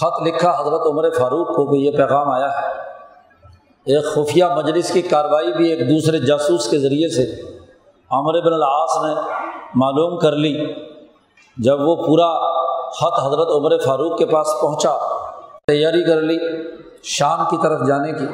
خط 0.00 0.22
لکھا 0.22 0.60
حضرت 0.60 0.86
عمر 0.86 1.10
فاروق 1.10 1.46
کو 1.46 1.66
کہ 1.66 1.76
یہ 1.76 1.90
پیغام 1.90 2.30
آیا 2.30 2.46
ہے۔ 2.46 2.66
ایک 3.86 4.04
خفیہ 4.04 4.44
مجلس 4.56 4.92
کی 4.92 5.02
کارروائی 5.02 5.52
بھی 5.52 5.68
ایک 5.68 5.90
دوسرے 5.90 6.18
جاسوس 6.18 6.68
کے 6.68 6.78
ذریعے 6.78 7.08
سے 7.08 7.42
عمر 8.10 8.40
بن 8.40 8.52
العاص 8.52 8.96
نے 9.04 9.14
معلوم 9.74 10.18
کر 10.18 10.32
لی۔ 10.32 10.74
جب 11.56 11.80
وہ 11.80 11.96
پورا 11.96 12.50
خط 12.90 13.26
حضرت 13.26 13.48
عمر 13.50 13.78
فاروق 13.78 14.18
کے 14.18 14.26
پاس 14.26 14.46
پہنچا، 14.62 14.96
تیاری 15.66 16.04
کر 16.04 16.20
لی 16.20 16.38
شام 17.02 17.44
کی 17.50 17.56
طرف 17.62 17.86
جانے 17.86 18.12
کی۔ 18.12 18.26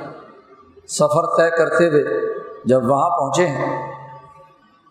سفر 0.88 1.26
طے 1.36 1.50
کرتے 1.50 1.88
ہوئے 1.88 2.04
جب 2.64 2.90
وہاں 2.90 3.10
پہنچے 3.10 3.46
ہیں، 3.46 3.92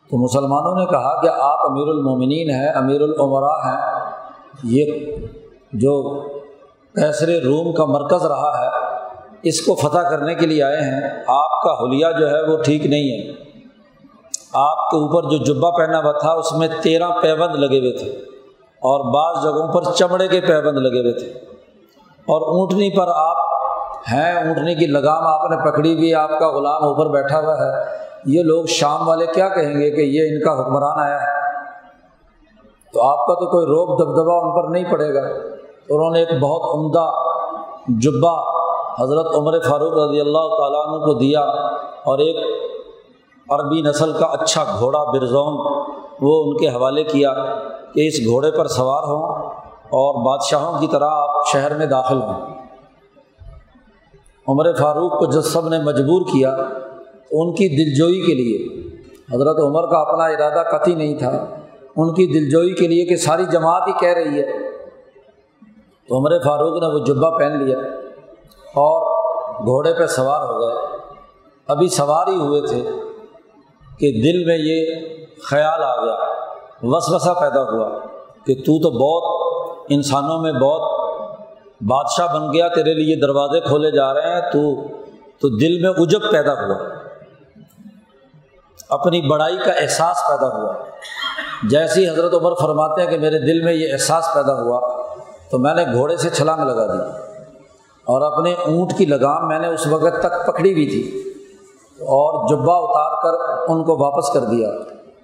تو 0.10 0.18
مسلمانوں 0.18 0.76
نے 0.76 0.86
کہا 0.86 1.22
کہ 1.22 1.28
آپ 1.28 1.60
امیر 1.72 1.88
المومنین 1.88 2.50
ہیں، 2.50 2.70
امیر 2.70 3.02
العمراء 3.02 3.58
ہیں۔ 3.66 4.10
یہ 4.64 5.16
جو 5.74 6.22
کیسر 6.96 7.28
روم 7.28 7.74
کا 7.74 7.86
مرکز 7.86 8.26
رہا 8.26 8.52
ہے۔ 8.60 8.70
اس 9.44 9.62
کو 9.62 9.76
فتح 9.76 9.98
کرنے 9.98 10.36
کے 10.36 10.46
لیے 10.46 10.64
آئے 10.64 10.78
ہیں۔ 10.78 11.24
آپ 11.28 11.62
کا 11.62 11.74
حلیہ 11.82 12.06
جو 12.20 12.30
ہے 12.30 12.52
وہ 12.52 12.64
ٹھیک 12.64 12.86
نہیں 12.86 13.04
ہے۔ 13.04 13.34
آپ 14.54 14.90
کے 14.90 14.98
اوپر 14.98 15.30
جو 15.30 15.38
جبہ 15.38 15.72
پہنا 15.72 16.00
ہوا 16.00 16.12
تھا، 16.12 16.32
اس 16.32 16.54
میں 16.54 16.68
تیرہ 16.82 17.08
پیبند 17.22 17.56
لگے 17.56 17.80
ہوئے 17.80 17.92
تھے۔ 17.92 18.10
اور 18.60 19.14
بعض 19.14 19.44
جگہوں 19.44 19.74
پر 19.74 19.92
چمڑے 19.94 20.28
کے 20.28 20.42
پیبند 20.42 20.78
لگے 20.78 21.02
ہوئے 21.02 21.14
تھے۔ 21.14 21.28
اور 22.08 22.42
اونٹنی 22.42 22.90
پر 22.98 23.06
آپ 23.08 23.38
ہیں۔ 24.12 24.36
اونٹنی 24.36 24.76
کی 24.76 24.86
لگام 24.86 25.28
آپ 25.28 25.50
نے 25.50 25.72
پکڑی 25.72 25.94
ہوئی، 25.94 26.14
آپ 26.14 26.30
کا 26.40 26.52
غلام 26.52 26.84
اوپر 26.84 27.06
بیٹھا 27.06 27.40
ہوا 27.40 27.54
ہے۔ 27.54 27.72
یہ 28.26 28.44
لوگ 28.44 28.66
شام 28.66 29.08
والے 29.08 29.26
کیا 29.26 29.50
کہیں 29.50 29.80
گے 29.80 29.92
کہ 29.92 30.02
یہ 30.02 30.22
ان 30.22 30.44
کا 30.44 30.62
حکمران 30.62 31.00
آیا 31.00 31.22
ہے؟ 31.22 31.46
تو 32.94 33.02
آپ 33.02 33.28
کا 33.28 33.34
تو 33.34 33.52
کوئی 33.52 33.66
روک 33.66 34.00
دبدبا 34.00 34.34
ان 34.34 34.64
پر 34.64 34.70
نہیں 34.70 34.92
پڑے 34.92 35.14
گا۔ 35.14 35.55
انہوں 35.90 36.10
نے 36.10 36.20
ایک 36.20 36.40
بہت 36.40 36.76
عمدہ 36.76 37.12
جبہ 37.88 38.36
حضرت 39.00 39.26
عمر 39.36 39.60
فاروق 39.60 39.94
رضی 39.94 40.20
اللہ 40.20 40.48
تعالیٰ 40.58 40.88
عنہ 40.88 41.06
کو 41.06 41.14
دیا 41.14 41.42
اور 42.06 42.20
ایک 42.20 42.38
عربی 43.50 43.82
نسل 43.82 44.12
کا 44.14 44.26
اچھا 44.26 44.64
گھوڑا 44.80 45.04
برزون 45.04 45.54
وہ 46.22 46.44
ان 46.44 46.58
کے 46.58 46.68
حوالے 46.68 47.04
کیا 47.04 47.34
کہ 47.94 48.08
اس 48.08 48.20
گھوڑے 48.26 48.52
پر 48.52 48.68
سوار 48.68 49.04
ہوں 49.04 49.50
اور 49.86 50.26
بادشاہوں 50.26 50.80
کی 50.80 50.88
طرح 50.88 51.10
آپ 51.10 51.48
شہر 51.48 51.78
میں 51.78 51.86
داخل 51.86 52.22
ہوں۔ 52.22 52.46
عمر 54.48 54.74
فاروق 54.74 55.20
کو 55.20 55.26
جب 55.26 55.42
سب 55.42 55.68
نے 55.68 55.80
مجبور 55.80 56.22
کیا 56.22 56.56
تو 57.30 57.42
ان 57.42 57.54
کی 57.56 57.68
دلجوئی 57.68 58.22
کے 58.22 58.34
لیے، 58.34 58.58
حضرت 59.36 59.60
عمر 59.64 59.88
کا 59.88 59.98
اپنا 59.98 60.24
ارادہ 60.24 60.78
قطعی 60.78 60.96
نہیں 60.96 61.16
تھا۔ 61.16 61.46
ان 61.96 62.14
کی 62.14 62.28
دلجوئی 62.28 62.74
کے 62.74 62.88
لیے 62.88 63.06
کہ 63.06 63.16
ساری 63.16 63.46
جماعت 63.52 63.88
ہی 63.88 63.94
کہہ 64.00 64.14
رہی 64.14 64.40
ہے 64.40 64.75
تو 66.10 66.18
عمر 66.18 66.40
فاروق 66.40 66.82
نے 66.82 66.88
وہ 66.88 67.00
جبہ 67.00 67.38
پہن 67.38 67.64
لیا 67.64 67.78
اور 68.76 69.02
گھوڑے 69.66 69.94
پہ 69.94 70.08
سوار 70.08 70.42
ہو 70.42 70.60
گئے۔ 70.60 70.98
ابھی 71.68 71.90
سوار 71.90 72.28
ہی 72.28 72.36
ہوئے 72.36 72.62
تھے 72.62 72.82
کہ 74.00 74.22
دل 74.22 74.46
میں 74.46 74.58
یہ 74.60 75.06
خیال 75.44 75.84
آ 75.84 76.06
گیا، 76.06 76.16
وسوسہ 76.84 77.30
پیدا 77.30 77.64
ہوا 77.64 77.90
کہ 78.46 78.56
تو 78.56 78.82
تو 78.82 78.92
بہت 78.92 79.48
انسانوں 79.90 80.42
میں 80.42 80.52
بہت 80.52 81.00
بادشاہ 81.82 82.34
بن 82.34 82.54
گیا، 82.54 82.68
تیرے 82.68 82.94
لیے 82.94 83.16
دروازے 83.16 83.60
کھولے 83.60 83.92
جا 83.92 84.14
رہے 84.14 84.34
ہیں، 84.34 84.52
تو 84.52 84.88
تو 85.42 85.50
دل 85.50 85.82
میں 85.82 85.90
اجب 85.90 86.32
پیدا 86.32 86.54
ہوا۔ 86.54 86.76
اپنی 88.90 89.22
بڑائی 89.22 89.58
کا 89.58 89.72
احساس 89.72 90.18
پیدا 90.28 90.48
ہوا۔ 90.48 90.74
جیسی 91.64 92.10
حضرت 92.10 92.34
عمر 92.34 92.54
فرماتے 92.54 93.02
ہیں 93.02 93.10
کہ 93.10 93.18
میرے 93.18 93.40
دل 93.40 93.66
میں 93.66 93.74
یہ 93.74 93.94
احساس 93.94 94.30
پیدا 94.34 94.62
ہوا 94.62 95.05
تو 95.52 95.58
میں 95.58 95.74
نے 95.74 95.84
گھوڑے 95.94 96.18
سے 96.18 96.30
چھلانگ 96.30 96.64
لگا 96.64 96.94
دی 96.94 97.00
اور 98.08 98.22
اپنے 98.22 98.54
اونٹ 98.54 98.98
کی 98.98 99.06
لگام 99.06 99.48
میں 99.48 99.60
نے 99.60 99.68
اس 99.68 99.88
وقت 99.88 100.20
تک 100.20 100.48
پکڑی 100.48 100.74
ہوئی 100.74 100.90
تھی 100.90 101.20
اور 102.02 102.48
جبہ 102.48 102.74
اتار 102.74 103.14
کر 103.24 103.64
ان 103.68 103.84
کو 103.84 103.98
واپس 103.98 104.30
کر 104.34 104.40
دیا 104.40 104.70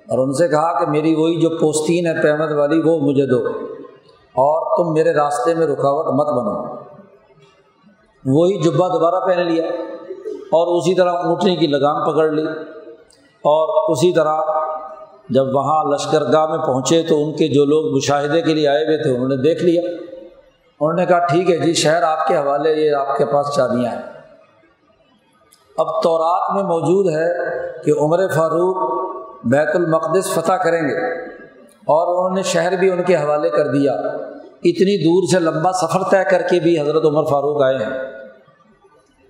اور 0.10 0.20
ان 0.20 0.34
سے 0.34 0.48
کہا 0.48 0.80
کہ 0.80 0.92
میری 0.92 1.16
وہی 1.16 1.42
جو 1.42 1.50
پوستین 1.50 2.06
ہے 2.06 2.22
پیمد 2.22 2.52
والی، 2.52 2.82
وہ 2.82 3.00
مجھے 3.00 3.26
دو 3.26 3.48
اور 4.36 4.78
تم 4.78 4.94
میرے 4.94 5.14
راستے 5.14 5.54
میں 5.54 5.68
رکاوٹ 5.68 6.06
مت 6.06 6.28
بنو۔ 6.28 6.76
وہی 8.26 8.62
جبہ 8.62 8.88
دوبارہ 8.90 9.26
پہن 9.26 9.40
لیا 9.46 9.66
اور 10.30 10.78
اسی 10.78 10.96
طرح 10.96 11.12
اونٹنی 11.12 11.56
کی 11.56 11.68
لگام 11.68 12.12
پکڑ 12.12 12.30
لی 12.30 12.46
اور 13.44 13.92
اسی 13.92 14.14
طرح 14.14 14.38
جب 15.30 15.56
وہاں 15.56 15.84
لشکر 15.84 16.24
گاہ 16.34 16.46
میں 16.46 16.58
پہنچے 16.58 17.04
تو 17.04 17.24
ان 17.24 17.32
کے 17.34 17.48
جو 17.48 17.66
لوگ 17.66 17.96
مشاہدے 17.96 18.42
کے 18.42 18.54
لیے 18.54 18.68
آئے 18.68 18.86
ہوئے 18.86 19.04
تھے، 19.04 19.10
انہوں 19.10 19.28
نے 19.28 19.36
دیکھ 19.36 19.64
لیا۔ 19.64 19.82
انہوں 20.82 20.94
نے 20.94 21.06
کہا، 21.06 21.20
ٹھیک 21.20 21.50
ہے 21.50 21.58
جی 21.58 21.74
شہر 21.74 22.04
آپ 22.04 22.28
کے 22.28 22.38
حوالے، 22.38 22.72
یہ 22.72 22.96
آپ 22.96 23.18
کے 23.18 23.26
پاس 23.26 23.56
چابیاں 23.56 23.92
ہیں. 23.92 24.02
اب 25.78 26.04
تورات 26.04 26.56
میں 26.56 26.64
موجود 26.64 27.16
ہے 27.16 27.30
کہ 27.86 27.92
عمر 28.00 28.28
فاروق 28.28 29.02
بیت 29.44 29.76
المقدس 29.76 30.34
فتح 30.34 30.54
کریں 30.54 30.82
گے 30.82 31.26
اور 31.66 32.20
انہوں 32.20 32.36
نے 32.36 32.44
شہر 32.44 32.76
بھی 32.76 32.92
ان 32.92 33.04
کے 33.04 33.16
حوالے 33.16 33.50
کر 33.50 33.68
دیا۔ 33.68 33.94
اتنی 34.64 35.04
دور 35.04 35.28
سے 35.28 35.40
لمبا 35.40 35.72
سفر 35.72 36.00
طے 36.12 36.24
کر 36.24 36.42
کے 36.42 36.60
بھی 36.60 36.82
حضرت 36.82 37.06
عمر 37.06 37.24
فاروق 37.24 37.62
آئے 37.64 37.76
ہیں۔ 37.76 38.12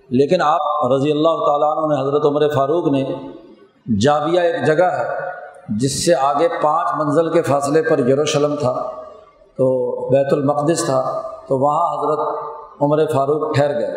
لیکن 0.08 0.42
آپ 0.42 0.92
رضی 0.92 1.10
اللہ 1.10 1.46
تعالیٰ 1.46 1.76
عنہ 1.76 1.94
نے 1.94 2.02
حضرت 2.02 2.26
عمر 2.26 2.48
فاروق 2.48 2.88
نے 2.88 3.04
جاویہ 4.00 4.40
ایک 4.40 4.66
جگہ 4.66 4.84
ہے 4.84 5.08
جس 5.68 6.06
سے 6.06 6.14
آگے 6.14 6.48
پانچ 6.62 6.88
منزل 7.00 7.32
کے 7.32 7.42
فاصلے 7.42 7.82
پر 7.82 7.98
یروشلم 7.98 8.54
تھا، 8.54 8.90
تو 9.56 9.90
بیت 10.10 10.32
المقدس 10.32 10.84
تھا۔ 10.84 11.22
تو 11.48 11.58
وہاں 11.58 11.86
حضرت 11.92 12.82
عمر 12.82 13.06
فاروق 13.06 13.54
ٹھہر 13.54 13.78
گئے 13.78 13.94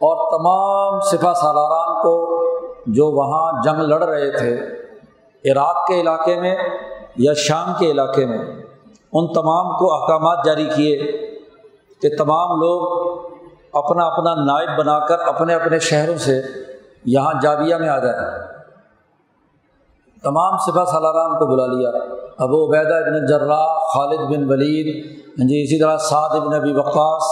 اور 0.00 0.16
تمام 0.30 1.00
سپا 1.00 1.34
سالاران 1.34 2.02
کو 2.02 2.14
جو 2.86 3.10
وہاں 3.10 3.62
جنگ 3.64 3.80
لڑ 3.82 4.02
رہے 4.04 4.30
تھے، 4.30 4.54
عراق 5.50 5.86
کے 5.86 6.00
علاقے 6.00 6.40
میں 6.40 6.56
یا 7.16 7.32
شام 7.36 7.72
کے 7.78 7.90
علاقے 7.90 8.26
میں، 8.26 8.38
ان 9.12 9.32
تمام 9.32 9.76
کو 9.78 9.92
احکامات 9.94 10.44
جاری 10.44 10.68
کیے 10.74 10.96
کہ 12.02 12.08
تمام 12.18 12.60
لوگ 12.60 12.80
اپنا 13.72 14.06
اپنا 14.06 14.34
نائب 14.34 14.78
بنا 14.78 14.98
کر 14.98 15.20
اپنے 15.20 15.54
اپنے 15.54 15.78
شہروں 15.78 16.16
سے 16.18 16.40
یہاں 17.04 17.32
جاویہ 17.42 17.76
میں 17.76 17.88
آ 17.88 17.98
جائیں۔ 17.98 18.57
تمام 20.22 20.56
سپہ 20.56 20.84
سالاران 20.84 21.38
کو 21.38 21.46
بلا 21.46 21.66
لیا۔ 21.66 21.90
ابو 22.38 22.66
عبیدہ 22.66 22.94
ابن 22.94 23.26
جرا 23.26 23.78
خالد 23.78 24.20
بن 24.20 24.50
ولید 24.50 25.18
ہاں 25.40 25.48
جی 25.48 25.62
اسی 25.62 25.80
طرح 25.80 25.96
سعد 25.96 26.28
ابن 26.32 26.54
ابی 26.54 26.72
وقاص 26.72 27.22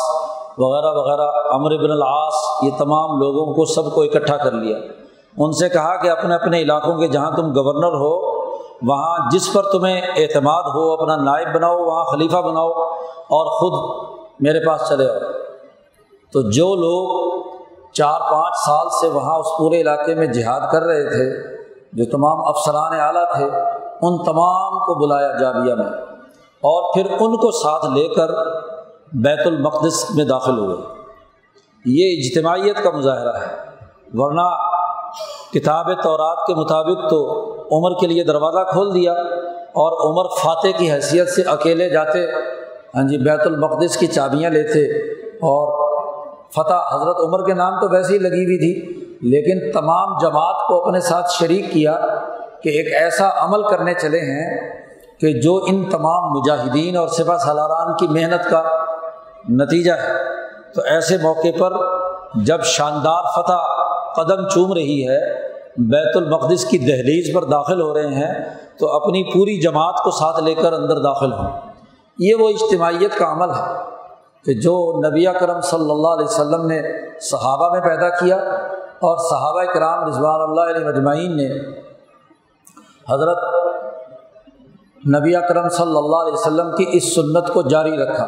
وغیرہ 0.59 0.93
وغیرہ 0.93 1.55
امر 1.55 1.71
بن 1.85 1.91
العاص، 1.91 2.35
یہ 2.63 2.71
تمام 2.79 3.19
لوگوں 3.21 3.55
کو 3.55 3.65
سب 3.65 3.95
کو 3.95 4.03
اکٹھا 4.03 4.37
کر 4.37 4.53
لیا۔ 4.53 4.79
ان 5.39 5.53
سے 5.53 5.69
کہا 5.69 6.03
کہ 6.03 6.09
اپنے 6.09 6.35
اپنے 6.35 6.63
علاقوں 6.63 6.99
کے 6.99 7.09
جہاں 7.09 7.31
تم 7.31 7.47
گورنر 7.57 7.95
ہو، 7.95 8.41
وہاں 8.83 9.31
جس 9.31 9.53
پر 9.53 9.63
تمہیں 9.63 10.01
اعتماد 10.01 10.63
ہو، 10.63 10.93
اپنا 10.93 11.17
نائب 11.17 11.49
بناؤ، 11.55 11.79
وہاں 11.79 12.05
خلیفہ 12.05 12.37
بناؤ 12.37 12.69
اور 13.09 13.47
خود 13.47 14.07
میرے 14.41 14.67
پاس 14.67 14.89
چلے 14.89 15.11
آؤ۔ 15.11 15.19
تو 16.33 16.51
جو 16.51 16.75
لوگ 16.75 17.37
چار 17.93 18.21
پانچ 18.21 18.55
سال 18.67 18.87
سے 19.01 19.09
وہاں 19.09 19.39
اس 19.39 19.47
پورے 19.59 19.81
علاقے 19.81 20.15
میں 20.15 20.27
جہاد 20.27 20.73
کر 20.73 20.83
رہے 20.83 21.09
تھے 21.11 21.56
جو 21.97 22.05
تمام 22.05 22.41
افسران 22.41 23.01
اعلیٰ 23.01 23.37
تھے، 23.37 23.45
ان 24.03 24.25
تمام 24.25 24.79
کو 24.79 25.07
بلایا 25.07 25.37
جابیہ 25.41 25.75
میں۔ 25.75 25.91
اور 26.57 26.95
پھر 26.95 27.07
ان 27.11 27.37
کو 27.37 27.51
ساتھ 27.51 27.87
لے 27.87 28.09
کر 28.09 28.31
بیت 29.13 29.47
المقدس 29.47 30.11
میں 30.15 30.25
داخل 30.25 30.59
ہوئے۔ 30.59 30.77
یہ 31.87 32.17
اجتماعیت 32.19 32.83
کا 32.83 32.91
مظاہرہ 32.91 33.33
ہے۔ 33.33 33.57
ورنہ 34.15 34.77
کتاب 35.53 36.03
تورات 36.03 36.47
کے 36.47 36.55
مطابق 36.55 37.11
تو 37.11 37.53
عمر 37.73 38.01
کے 38.01 38.07
لیے 38.07 38.25
دروازہ 38.25 38.73
کھول 38.73 38.95
دیا 38.95 39.13
اور 39.53 40.11
عمر 40.11 40.35
فاتح 40.43 40.79
کی 40.79 40.93
حیثیت 40.93 41.29
سے 41.29 41.43
اکیلے 41.43 41.91
جاتے 41.91 42.31
ہاں 42.95 43.09
جی 43.09 43.19
بیت 43.19 43.41
المقدس 43.41 43.97
کی 43.97 44.07
چابیاں 44.07 44.51
لیتے 44.51 44.99
اور 45.37 45.87
فتح 46.51 46.95
حضرت 46.95 47.17
عمر 47.21 47.47
کے 47.47 47.55
نام 47.55 47.81
تو 47.81 47.89
ویسے 47.89 48.13
ہی 48.13 48.19
لگی 48.19 48.45
ہوئی 48.45 48.59
تھی۔ 48.59 49.06
لیکن 49.23 49.73
تمام 49.73 50.19
جماعت 50.19 50.69
کو 50.69 50.87
اپنے 50.87 51.01
ساتھ 51.01 51.33
شریک 51.33 51.73
کیا 51.73 52.01
کہ 52.63 52.69
ایک 52.69 53.03
ایسا 53.03 53.31
عمل 53.37 53.63
کرنے 53.63 53.95
چلے 53.95 54.21
ہیں 54.21 54.71
کہ 55.21 55.33
جو 55.33 55.65
ان 55.69 55.91
تمام 55.91 56.23
مجاہدین 56.33 56.97
اور 56.97 57.09
سپا 57.09 57.39
سالاران 57.39 57.97
کی 57.97 58.07
محنت 58.07 58.51
کا 58.51 58.63
نتیجہ 59.49 59.93
ہے۔ 59.93 60.13
تو 60.75 60.83
ایسے 60.83 61.17
موقع 61.23 61.49
پر 61.59 61.73
جب 62.35 62.63
شاندار 62.63 63.23
فتح 63.37 63.63
قدم 64.17 64.49
چوم 64.49 64.73
رہی 64.73 65.09
ہے، 65.09 65.47
بیت 65.77 66.17
المقدس 66.17 66.65
کی 66.65 66.79
دہلیز 66.79 67.35
پر 67.35 67.45
داخل 67.45 67.81
ہو 67.81 67.95
رہے 67.95 68.07
ہیں، 68.07 68.45
تو 68.79 68.93
اپنی 68.93 69.25
پوری 69.25 69.61
جماعت 69.61 69.97
کو 70.05 70.11
ساتھ 70.11 70.41
لے 70.41 70.55
کر 70.55 70.73
اندر 70.73 70.99
داخل 70.99 71.33
ہوں۔ 71.33 71.51
یہ 72.19 72.35
وہ 72.35 72.49
اجتماعیت 72.49 73.19
کا 73.19 73.33
عمل 73.33 73.51
ہے 73.51 73.75
کہ 74.45 74.55
جو 74.55 75.01
نبی 75.09 75.25
کرم 75.41 75.61
صلی 75.61 75.91
اللہ 75.91 76.09
علیہ 76.09 76.25
وسلم 76.25 76.67
نے 76.67 76.83
صحابہ 77.21 77.73
میں 77.73 77.81
پیدا 77.81 78.09
کیا 78.09 78.66
اور 79.03 79.17
صحابہ 79.25 79.65
کرام 79.73 80.05
رضوان 80.09 80.41
اللہ 80.41 80.71
علیہ 80.71 80.87
مجمعین 80.87 81.37
نے 81.37 81.49
حضرت 83.09 83.39
نبی 85.03 85.33
کرم 85.49 85.69
صلی 85.69 85.97
اللہ 85.97 86.23
علیہ 86.23 86.33
وسلم 86.33 86.71
کی 86.77 86.87
اس 86.93 87.15
سنت 87.15 87.53
کو 87.55 87.63
جاری 87.65 87.97
رکھا 87.97 88.25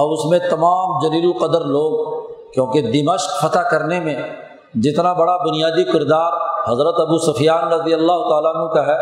اور 0.00 0.12
اس 0.12 0.24
میں 0.30 0.38
تمام 0.50 0.98
جلیل 1.00 1.24
القدر 1.26 1.64
لوگ، 1.66 1.92
کیونکہ 2.52 2.90
دمشق 2.92 3.40
فتح 3.40 3.68
کرنے 3.70 4.00
میں 4.00 4.16
جتنا 4.84 5.12
بڑا 5.12 5.36
بنیادی 5.36 5.84
کردار 5.84 6.32
حضرت 6.68 7.00
ابو 7.00 7.18
سفیان 7.24 7.72
رضی 7.72 7.94
اللہ 7.94 8.28
تعالیٰ 8.28 8.54
عنہ 8.54 8.66
کا 8.74 8.86
ہے، 8.86 8.96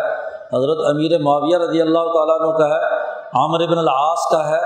حضرت 0.53 0.85
امیر 0.89 1.19
معاویہ 1.23 1.59
رضی 1.59 1.81
اللہ 1.81 2.13
تعالیٰ 2.15 2.41
عنہ 2.41 2.57
کا 2.59 2.69
ہے، 2.69 2.81
عامر 3.41 3.61
ابن 3.69 3.79
العاص 3.79 4.27
کا 4.31 4.47
ہے، 4.49 4.61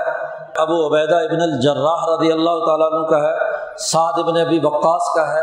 ابو 0.61 0.85
عبیدہ 0.87 1.15
ابن 1.25 1.41
الجراح 1.41 2.05
رضی 2.07 2.31
اللہ 2.31 2.65
تعالیٰ 2.65 2.91
عنہ 2.91 3.05
کا 3.09 3.21
ہے، 3.23 3.33
سعد 3.83 4.19
ابن 4.19 4.37
ابی 4.41 4.59
وقاص 4.63 5.13
کا 5.15 5.27
ہے 5.33 5.41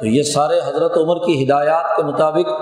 تو 0.00 0.06
یہ 0.06 0.22
سارے 0.22 0.60
حضرت 0.66 0.96
عمر 0.96 1.16
کی 1.16 1.44
ہدایات 1.44 1.96
کے 1.96 2.02
مطابق 2.02 2.52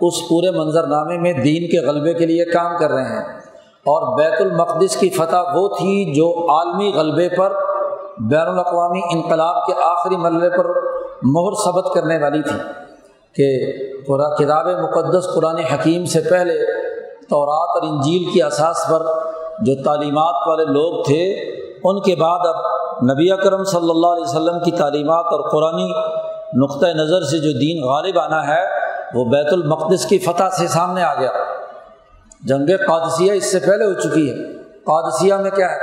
اس 0.00 0.14
پورے 0.28 0.50
منظر 0.50 0.86
نامے 0.86 1.18
میں 1.18 1.32
دین 1.32 1.70
کے 1.70 1.86
غلبے 1.86 2.14
کے 2.14 2.26
لیے 2.26 2.44
کام 2.44 2.76
کر 2.80 2.90
رہے 2.90 3.04
ہیں۔ 3.04 3.38
اور 3.78 4.18
بیت 4.18 4.40
المقدس 4.40 4.96
کی 4.96 5.08
فتح 5.08 5.52
وہ 5.54 5.68
تھی 5.68 6.14
جو 6.14 6.52
عالمی 6.52 6.92
غلبے 6.94 7.28
پر 7.28 7.52
بین 8.18 8.46
الاقوامی 8.46 9.00
انقلاب 9.12 9.66
کے 9.66 9.72
آخری 9.82 10.16
مرلے 10.16 10.50
پر 10.50 10.66
مہر 11.22 11.54
ثبت 11.64 11.94
کرنے 11.94 12.18
والی 12.18 12.42
تھی 12.42 12.58
کہ 13.34 13.72
کتاب 14.38 14.66
مقدس 14.66 15.28
قرآن 15.34 15.58
حکیم 15.58 16.04
سے 16.04 16.20
پہلے 16.30 16.54
تورات 17.30 17.68
اور 17.68 17.82
انجیل 17.82 18.32
کی 18.32 18.42
اساس 18.42 18.84
پر 18.90 19.02
جو 19.60 19.82
تعلیمات 19.84 20.48
والے 20.48 20.64
لوگ 20.64 21.04
تھے، 21.04 21.32
ان 21.84 22.00
کے 22.00 22.16
بعد 22.16 22.38
اب 22.42 22.56
نبی 23.04 23.32
اکرم 23.32 23.64
صلی 23.64 23.90
اللہ 23.90 24.06
علیہ 24.06 24.24
وسلم 24.24 24.60
کی 24.64 24.70
تعلیمات 24.70 25.24
اور 25.24 25.40
قرآن 25.50 25.92
نقطۂ 26.54 26.86
نظر 26.86 27.22
سے 27.22 27.38
جو 27.38 27.52
دین 27.52 27.82
غالب 27.84 28.18
آنا 28.18 28.48
ہے، 28.48 28.66
وہ 29.14 29.24
بیت 29.24 29.52
المقدس 29.52 30.06
کی 30.06 30.18
فتح 30.18 30.48
سے 30.58 30.68
سامنے 30.68 31.02
آ 31.02 31.14
گیا۔ 31.14 31.30
جنگ 32.44 32.66
قادثیہ 32.86 33.32
اس 33.32 33.52
سے 33.52 33.58
پہلے 33.58 33.84
ہو 33.84 33.92
چکی 33.92 34.30
ہے۔ 34.30 34.62
قادثیہ 34.62 35.34
میں 35.34 35.50
کیا 35.50 35.70
ہے؟ 35.70 35.78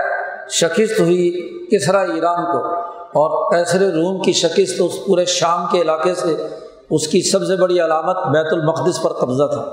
شکست 0.49 0.99
ہوئی 0.99 1.31
کسرا 1.71 2.01
ایران 2.01 2.45
کو۔ 2.45 2.79
اور 2.95 3.55
کیسر 3.55 3.79
روم 3.79 4.21
کی 4.21 4.33
شکست 4.33 4.75
اس 4.79 5.05
پورے 5.07 5.25
شام 5.25 5.65
کے 5.71 5.81
علاقے 5.81 6.15
سے 6.15 6.47
اس 6.89 7.07
کی 7.07 7.21
سب 7.21 7.45
سے 7.45 7.55
بڑی 7.55 7.79
علامت 7.79 8.15
بیت 8.15 8.53
المقدس 8.53 9.01
پر 9.03 9.13
قبضہ 9.13 9.43
تھا۔ 9.43 9.65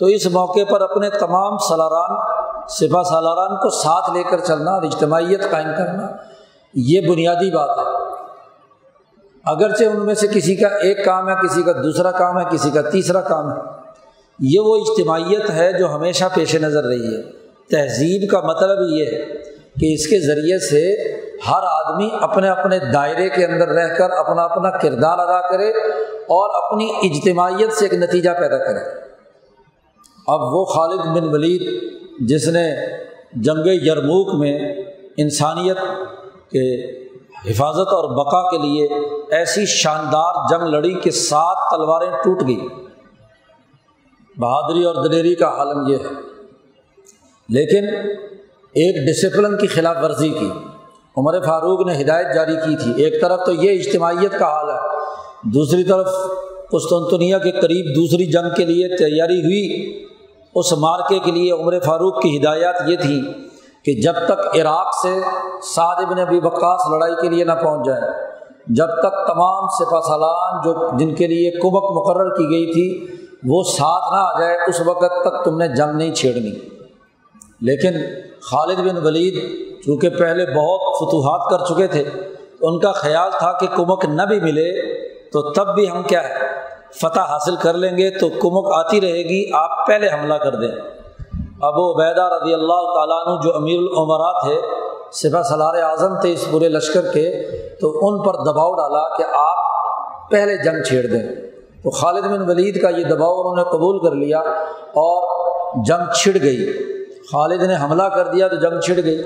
تو 0.00 0.06
اس 0.06 0.26
موقع 0.26 0.60
پر 0.70 0.80
اپنے 0.80 1.10
تمام 1.10 1.58
سالاران 1.58 2.16
سپا 2.68 3.02
سالاران 3.02 3.56
کو 3.56 3.70
ساتھ 3.70 4.10
لے 4.10 4.22
کر 4.22 4.40
چلنا 4.40 4.70
اور 4.70 4.82
اجتماعیت 4.82 5.50
قائم 5.50 5.68
کرنا، 5.78 6.06
یہ 6.74 7.08
بنیادی 7.08 7.50
بات 7.50 7.78
ہے۔ 7.78 8.13
اگرچہ 9.44 9.84
ان 9.84 10.06
میں 10.06 10.14
سے 10.14 10.26
کسی 10.26 10.56
کا 10.56 10.68
ایک 10.68 11.04
کام 11.04 11.28
ہے، 11.28 11.34
کسی 11.48 11.62
کا 11.62 11.72
دوسرا 11.72 12.10
کام 12.10 12.38
ہے، 12.38 12.44
کسی 12.50 12.70
کا 12.70 12.82
تیسرا 12.82 13.20
کام 13.20 13.52
ہے۔ 13.52 13.56
یہ 14.38 14.60
وہ 14.60 14.76
اجتماعیت 14.76 15.50
ہے 15.50 15.72
جو 15.78 15.94
ہمیشہ 15.94 16.24
پیش 16.34 16.54
نظر 16.54 16.84
رہی 16.84 17.16
ہے۔ 17.16 17.22
تہذیب 17.70 18.30
کا 18.30 18.40
مطلب 18.40 18.78
یہ 18.88 19.04
ہے 19.04 19.24
کہ 19.80 19.94
اس 19.94 20.06
کے 20.06 20.20
ذریعے 20.20 20.58
سے 20.58 21.12
ہر 21.50 21.60
آدمی 21.62 22.08
اپنے 22.20 22.48
اپنے 22.48 22.78
دائرے 22.78 23.28
کے 23.28 23.44
اندر 23.44 23.68
رہ 23.68 23.94
کر 23.94 24.10
اپنا 24.10 24.42
اپنا 24.42 24.70
کردار 24.70 25.18
ادا 25.18 25.48
کرے 25.48 25.70
اور 26.08 26.62
اپنی 26.62 26.90
اجتماعیت 27.02 27.72
سے 27.72 27.84
ایک 27.84 27.94
نتیجہ 27.94 28.30
پیدا 28.30 28.58
کرے۔ 28.58 29.00
اب 30.26 30.40
وہ 30.40 30.64
خالد 30.64 31.00
بن 31.00 31.28
ولید، 31.28 31.92
جس 32.20 32.48
نے 32.48 32.74
جنگ 33.32 33.66
یرموک 33.66 34.34
میں 34.34 34.74
انسانیت 35.16 35.78
کے 36.50 36.86
حفاظت 37.50 37.92
اور 37.92 38.16
بقا 38.16 38.50
کے 38.50 38.58
لیے 38.58 38.88
ایسی 39.30 39.66
شاندار 39.66 40.34
جنگ 40.50 40.68
لڑی 40.68 40.94
کہ 40.94 41.10
سات 41.10 41.56
تلواریں 41.70 42.10
ٹوٹ 42.10 42.48
گئی 42.48 42.68
بہادری 44.36 44.84
اور 44.84 45.04
دلیری 45.04 45.34
کا 45.34 45.46
عالم 45.46 45.88
یہ 45.88 45.96
ہے۔ 45.96 46.14
لیکن 47.48 47.84
ایک 48.72 48.96
ڈسپلن 49.06 49.58
کی 49.58 49.66
خلاف 49.66 49.96
ورزی 50.02 50.28
کی۔ 50.28 50.50
عمر 51.16 51.40
فاروق 51.40 51.86
نے 51.86 52.02
ہدایت 52.02 52.34
جاری 52.34 52.54
کی 52.54 52.76
تھی۔ 52.76 53.04
ایک 53.04 53.20
طرف 53.20 53.40
تو 53.46 53.52
یہ 53.52 53.80
اجتماعیت 53.80 54.38
کا 54.38 54.46
حال 54.46 54.70
ہے۔ 54.70 54.98
دوسری 55.42 55.84
طرف 55.84 56.06
قسطنطنیہ 56.70 57.36
کے 57.36 57.50
قریب 57.50 57.96
دوسری 57.96 58.26
جنگ 58.26 58.54
کے 58.56 58.64
لیے 58.64 58.88
تیاری 58.96 59.40
ہوئی۔ 59.40 60.04
اس 60.54 60.72
مارکے 60.72 61.18
کے 61.18 61.30
لیے 61.30 61.52
عمر 61.52 61.80
فاروق 61.80 62.22
کی 62.22 62.38
ہدایات 62.38 62.74
یہ 62.86 62.96
تھی 62.96 63.22
کہ 63.84 63.92
جب 63.92 64.12
تک 64.12 64.56
عراق 64.56 64.94
سے 65.02 65.20
سعد 65.62 65.94
ابن 65.98 66.20
ابی 66.20 66.40
وقاص 66.44 66.80
لڑائی 66.92 67.14
کے 67.22 67.28
لیے 67.28 67.44
نہ 67.44 67.52
پہنچ 67.52 67.86
جائے، 67.86 68.00
جب 68.66 68.86
تک 68.86 69.26
تمام 69.26 69.66
سپا 69.68 70.00
سالان 70.00 70.60
جو 70.64 70.98
جن 70.98 71.14
کے 71.14 71.26
لیے 71.26 71.50
کبک 71.50 71.96
مقرر 71.96 72.34
کی 72.34 72.44
گئی 72.44 72.72
تھی، 72.72 73.06
وہ 73.46 73.62
ساتھ 73.62 74.12
نہ 74.12 74.18
آ 74.18 74.40
جائے، 74.40 74.58
اس 74.66 74.80
وقت 74.86 75.22
تک 75.24 75.44
تم 75.44 75.56
نے 75.56 75.68
جنگ 75.68 75.96
نہیں 75.96 76.14
چھیڑنی۔ 76.14 76.50
لیکن 77.60 77.92
خالد 78.42 78.78
بن 78.78 79.06
ولید 79.06 79.34
چونکہ 79.86 80.08
پہلے 80.08 80.46
بہت 80.46 80.96
فتوحات 80.96 81.50
کر 81.50 81.74
چکے 81.74 81.86
تھے، 81.86 82.04
ان 82.60 82.78
کا 82.78 82.92
خیال 82.92 83.30
تھا 83.38 83.52
کہ 83.52 83.66
کمک 83.76 84.04
نہ 84.04 84.22
بھی 84.22 84.40
ملے، 84.40 84.96
تو 85.30 85.52
تب 85.52 85.74
بھی 85.74 85.90
ہم 85.90 86.02
کیا 86.02 86.28
ہے، 86.28 86.34
فتح 87.00 87.20
حاصل 87.20 87.56
کر 87.56 87.74
لیں 87.74 87.96
گے، 87.96 88.10
تو 88.10 88.28
کمک 88.28 88.72
آتی 88.74 89.00
رہے 89.00 89.22
گی، 89.22 89.50
آپ 89.52 89.86
پہلے 89.86 90.06
حملہ 90.06 90.34
کر 90.34 90.54
دیں۔ 90.54 91.03
ابو 91.60 91.92
عبیدہ 91.92 92.22
رضی 92.22 92.54
اللہ 92.54 92.94
تعالیٰ 92.94 93.26
عنہ 93.26 93.40
جو 93.42 93.56
امیر 93.56 93.78
العمرا 93.78 94.44
تھے 94.44 94.60
سپہ 95.12 95.42
سلار 95.42 95.74
اعظم 95.74 96.20
تھے 96.20 96.32
اس 96.32 96.44
پورے 96.50 96.68
لشکر 96.68 97.02
کے، 97.12 97.50
تو 97.80 98.08
ان 98.08 98.22
پر 98.22 98.34
دباؤ 98.34 98.72
ڈالا 98.74 99.16
کہ 99.16 99.24
آپ 99.34 99.58
پہلے 100.30 100.56
جنگ 100.56 100.82
چھیڑ 100.82 101.06
دیں۔ 101.06 101.28
تو 101.82 101.90
خالد 101.90 102.26
بن 102.26 102.50
ولید 102.50 102.82
کا 102.82 102.88
یہ 102.88 103.04
دباؤ 103.04 103.40
انہوں 103.40 103.56
نے 103.56 103.62
قبول 103.62 103.98
کر 103.98 104.14
لیا 104.14 104.38
اور 104.78 105.44
جنگ 105.84 106.12
چھڑ 106.12 106.42
گئی۔ 106.42 106.72
خالد 107.32 107.62
نے 107.62 107.74
حملہ 107.82 108.02
کر 108.02 108.26
دیا 108.26 108.48
تو 108.48 108.56
جنگ 108.56 108.80
چھڑ 108.80 109.04
گئی۔ 109.04 109.22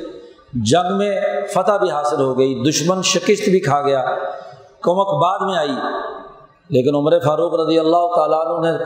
جنگ 0.64 0.96
میں 0.96 1.20
فتح 1.54 1.76
بھی 1.76 1.90
حاصل 1.90 2.20
ہو 2.20 2.38
گئی، 2.38 2.62
دشمن 2.68 3.02
شکست 3.02 3.48
بھی 3.48 3.60
کھا 3.60 3.80
گیا۔ 3.80 4.04
کمک 4.82 5.22
بعد 5.22 5.38
میں 5.38 5.56
آئی۔ 5.56 5.74
لیکن 6.68 6.94
عمر 6.94 7.18
فاروق 7.18 7.54
رضی 7.54 7.78
اللہ 7.78 8.14
تعالیٰ 8.16 8.46
عنہ 8.46 8.66
نے 8.66 8.84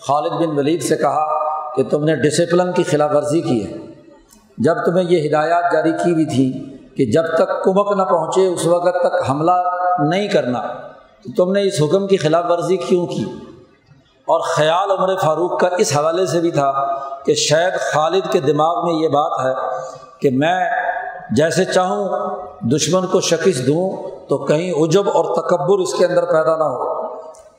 خالد 0.00 0.32
بن 0.32 0.58
ولید 0.58 0.82
سے 0.82 0.96
کہا 0.96 1.43
کہ 1.76 1.82
تم 1.82 2.04
نے 2.04 2.16
ڈسپلن 2.16 2.72
کی 2.72 2.82
خلاف 2.82 3.10
ورزی 3.14 3.40
کی 3.40 3.66
ہے۔ 3.66 3.78
جب 4.58 4.74
تمہیں 4.86 5.04
یہ 5.08 5.28
ہدایات 5.28 5.72
جاری 5.72 5.92
کی 5.92 6.12
ہوئی 6.12 6.24
تھی 6.24 6.76
کہ 6.96 7.12
جب 7.12 7.22
تک 7.34 7.64
کمک 7.64 7.92
نہ 7.96 8.02
پہنچے، 8.02 8.46
اس 8.46 8.66
وقت 8.66 9.00
تک 9.00 9.30
حملہ 9.30 9.52
نہیں 9.98 10.28
کرنا، 10.28 10.60
تو 11.22 11.44
تم 11.44 11.52
نے 11.52 11.62
اس 11.62 11.82
حکم 11.82 12.06
کی 12.06 12.16
خلاف 12.16 12.44
ورزی 12.50 12.76
کیوں 12.76 13.06
کی؟ 13.06 13.24
اور 14.26 14.40
خیال 14.40 14.90
عمر 14.90 15.16
فاروق 15.16 15.60
کا 15.60 15.68
اس 15.78 15.96
حوالے 15.96 16.26
سے 16.26 16.40
بھی 16.40 16.50
تھا 16.50 16.98
کہ 17.24 17.34
شاید 17.34 17.74
خالد 17.74 18.32
کے 18.32 18.40
دماغ 18.40 18.84
میں 18.84 18.94
یہ 18.94 19.08
بات 19.08 19.46
ہے 19.46 19.52
کہ 20.20 20.30
میں 20.30 20.70
جیسے 21.30 21.64
چاہوں، 21.64 22.30
دشمن 22.76 23.06
کو 23.06 23.20
شکست 23.20 23.66
دوں، 23.66 24.10
تو 24.28 24.38
کہیں 24.38 24.72
عجب 24.72 25.08
اور 25.08 25.24
تکبر 25.24 25.78
اس 25.78 25.94
کے 25.94 26.04
اندر 26.04 26.24
پیدا 26.24 26.56
نہ 26.56 26.64
ہو۔ 26.64 27.06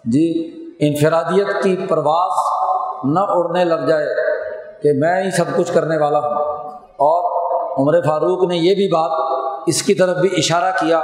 جی 0.06 0.52
انفرادیت 0.80 1.64
کی 1.64 1.76
پرواز 1.90 2.65
نہ 3.04 3.20
اڑنے 3.20 3.66
لگ 3.66 3.86
جائے 3.88 4.08
کہ 4.84 4.90
میں 4.94 5.24
ہی 5.24 5.32
سب 5.32 5.46
کچھ 5.56 5.74
کرنے 5.74 5.98
والا 5.98 6.20
ہوں۔ 6.20 6.36
اور 6.80 7.36
عمر 7.78 8.02
فاروق 8.02 8.44
نے 8.44 8.58
یہ 8.58 8.76
بھی 8.76 8.88
بات 8.88 9.12
اس 9.68 9.84
کی 9.84 9.94
طرف 9.94 10.18
بھی 10.18 10.30
اشارہ 10.38 10.72
کیا 10.80 11.02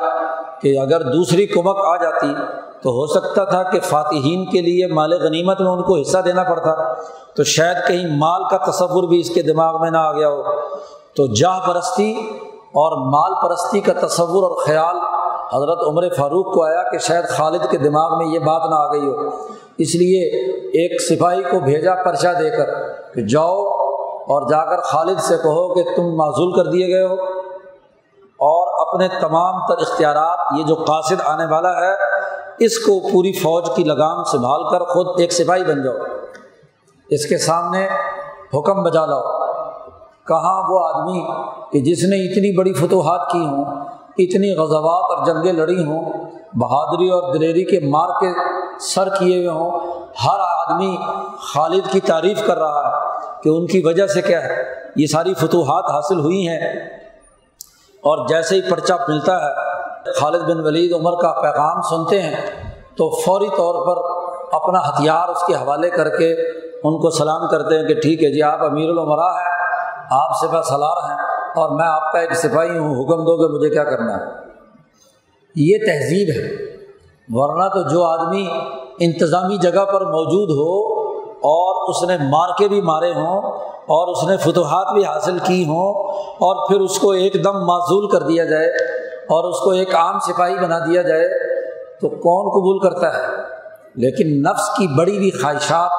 کہ 0.62 0.80
اگر 0.80 1.02
دوسری 1.02 1.46
کمک 1.48 1.78
آ 1.86 1.96
جاتی 1.98 2.34
تو 2.84 2.90
ہو 2.90 3.08
سکتا 3.08 3.44
تھا 3.44 3.64
کہ 3.64 3.80
فاتحین 3.80 4.46
کے 4.46 4.62
لیے 4.62 4.88
مال 4.88 5.14
غنیمت 5.14 5.62
میں 5.62 5.72
ان 5.72 5.84
کو 5.84 5.98
حصہ 5.98 6.18
دینا 6.18 6.44
پڑتا، 6.44 6.94
تو 7.36 7.44
شاید 7.44 7.78
کہیں 7.88 8.18
مال 8.18 8.44
کا 8.52 8.58
تصور 8.58 9.08
بھی 9.08 9.20
اس 9.20 9.30
کے 9.30 9.42
دماغ 9.42 9.82
میں 9.82 9.92
نہ 9.92 9.98
آ 9.98 10.12
گیا 10.12 10.30
ہو۔ 10.30 10.44
تو 11.16 11.28
جاہ 11.28 11.60
پرستی 11.68 12.30
اور 12.52 13.12
مال 13.12 13.50
پرستی 13.50 13.80
کا 13.80 14.08
تصور 14.08 14.44
اور 14.44 14.66
خیال 14.66 14.96
حضرت 15.54 15.78
عمر 15.88 16.04
فاروق 16.18 16.54
کو 16.54 16.64
آیا 16.64 16.84
کہ 16.92 16.98
شاید 16.98 17.26
خالد 17.26 17.72
کے 17.72 17.78
دماغ 17.78 18.18
میں 18.18 18.26
یہ 18.26 18.40
بات 18.40 18.70
نہ 18.70 18.76
آ 18.76 18.94
گئی 18.94 19.08
ہو۔ 19.08 19.30
اس 19.82 19.96
لیے 19.96 20.48
ایک 20.68 21.02
سپاہی 21.02 21.44
کو 21.44 21.60
بھیجا 21.60 22.04
پرچہ 22.04 22.28
دے 22.28 22.50
کر 22.50 22.66
کہ 23.14 23.22
جاؤ 23.22 23.68
اور 24.22 24.50
جا 24.50 24.66
کر 24.66 24.78
خالد 24.78 25.20
سے 25.20 25.38
کہو 25.38 25.74
کہ 25.74 25.84
تم 25.96 26.16
معذول 26.16 26.52
کر 26.52 26.72
دیے 26.72 26.88
گئے 26.88 27.08
ہو۔ 27.08 27.14
اور 28.44 28.88
اپنے 28.88 29.08
تمام 29.22 29.54
تر 29.68 29.78
اختیارات، 29.78 30.40
یہ 30.60 30.64
جو 30.64 30.76
قاصد 30.76 31.22
آنے 31.26 31.46
والا 31.46 31.70
ہے، 31.70 31.94
اس 32.60 32.80
کو 32.80 33.00
پوری 33.00 33.32
فوج 33.32 33.70
کی 33.76 33.84
لگام 33.84 34.24
سنبھال 34.24 34.70
کر 34.72 34.84
خود 34.84 35.20
ایک 35.20 35.32
سپاہی 35.32 35.64
بن 35.64 35.84
جاؤ۔ 35.84 35.96
اس 37.10 37.26
کے 37.26 37.38
سامنے 37.38 37.88
حکم 38.54 38.84
بجا 38.84 39.06
لاؤ۔ 39.06 39.22
کہاں 40.28 40.64
وہ 40.70 40.88
آدمی 40.88 41.26
کہ 41.72 41.80
جس 41.80 42.04
نے 42.04 42.32
اتنی 42.32 42.58
بڑی 42.58 42.74
فتوحات 42.74 43.32
کی 43.32 43.46
ہوں، 43.46 43.66
اتنی 44.18 44.54
غزوات 44.54 45.18
اور 45.18 45.26
جنگیں 45.26 45.54
لڑی 45.54 45.86
ہوں، 45.86 46.14
بہادری 46.54 47.10
اور 47.10 47.34
دلیری 47.34 47.64
کے 47.64 47.88
مار 47.88 48.10
کے 48.10 48.51
سر 48.82 49.10
کیے 49.10 49.36
ہوئے 49.36 49.48
ہوں، 49.48 49.80
ہر 50.26 50.40
آدمی 50.40 50.98
خالد 51.54 51.92
کی 51.92 52.00
تعریف 52.00 52.48
کر 52.48 52.60
رہا 52.60 52.92
ہے 52.92 53.20
کہ 53.44 53.50
ان 53.50 53.68
کی 53.68 53.82
وجہ 53.86 54.08
سے 54.08 54.22
کیا 54.22 54.44
ہے؟ 54.44 54.64
یہ 54.96 55.08
ساری 55.08 55.34
فتوحات 55.34 55.92
حاصل 55.92 56.20
ہوئی 56.20 56.48
ہیں۔ 56.48 56.80
اور 57.98 58.28
جیسے 58.28 58.56
ہی 58.56 58.62
پرچہ 58.70 58.94
ملتا 59.08 59.46
ہے، 59.46 59.50
خالد 60.12 60.44
بن 60.44 60.60
ولید 60.60 60.94
عمر 60.94 61.22
کا 61.22 61.42
پیغام 61.42 61.82
سنتے 61.82 62.22
ہیں، 62.22 62.36
تو 62.98 63.22
فوری 63.22 63.48
طور 63.58 63.86
پر 63.86 64.22
اپنا 64.52 64.80
ہتھیار 64.80 65.28
اس 65.28 65.44
کے 65.48 65.54
حوالے 65.54 65.90
کر 65.90 66.18
کے 66.18 66.34
ان 66.84 67.02
کو 67.02 67.10
سلام 67.10 67.48
کرتے 67.48 67.80
ہیں 67.80 67.88
کہ 67.88 68.02
ٹھیک 68.02 68.24
ہے 68.24 68.34
جی 68.34 68.42
آپ 68.42 68.64
امیر 68.64 68.90
المرا 68.90 69.34
ہے 69.34 69.50
آپ 70.12 70.32
سپہ 70.42 70.62
سلار 70.62 71.10
ہیں 71.10 71.18
اور 71.56 71.70
میں 71.70 71.88
آپ 71.88 72.12
کا 72.12 72.20
ایک 72.20 72.34
سپاہی 72.34 72.78
ہوں، 72.78 73.04
حکم 73.04 73.24
دو 73.24 73.48
کہ 73.48 73.54
مجھے 73.54 73.70
کیا 73.70 73.84
کرنا 73.84 74.18
ہے؟ 74.18 74.26
یہ 75.56 75.78
تہذیب 75.78 76.30
ہے۔ 76.36 76.71
ورنہ 77.34 77.68
تو 77.68 77.90
جو 77.90 78.04
آدمی 78.04 78.48
انتظامی 79.00 79.58
جگہ 79.58 79.86
پر 79.86 80.02
موجود 80.06 80.50
ہو 80.50 81.02
اور 81.32 81.90
اس 81.90 82.04
نے 82.04 82.18
مار 82.30 82.50
کے 82.58 82.68
بھی 82.68 82.82
مارے 82.82 83.14
ہوں 83.14 83.42
اور 83.94 84.08
اس 84.08 84.24
نے 84.24 84.38
فتوحات 84.38 84.94
بھی 84.94 85.06
حاصل 85.06 85.38
کی 85.44 85.66
ہوں 85.66 85.94
اور 86.18 86.68
پھر 86.68 86.80
اس 86.80 87.00
کو 87.00 87.12
ایک 87.12 87.44
دم 87.44 87.66
معذول 87.66 88.10
کر 88.10 88.24
دیا 88.24 88.46
جائے 88.46 88.68
اور 89.30 89.44
اس 89.44 89.60
کو 89.60 89.70
ایک 89.70 89.96
عام 89.96 90.20
سپاہی 90.20 90.56
بنا 90.56 90.80
دیا 90.80 91.02
جائے، 91.02 91.28
تو 92.00 92.10
کون 92.10 92.50
قبول 92.50 92.80
کرتا 92.80 93.18
ہے؟ 93.18 93.28
لیکن 93.96 94.42
نفس 94.42 94.70
کی 94.78 94.88
بڑی 94.98 95.18
ہوئی 95.18 95.32
خواہشات 95.32 95.92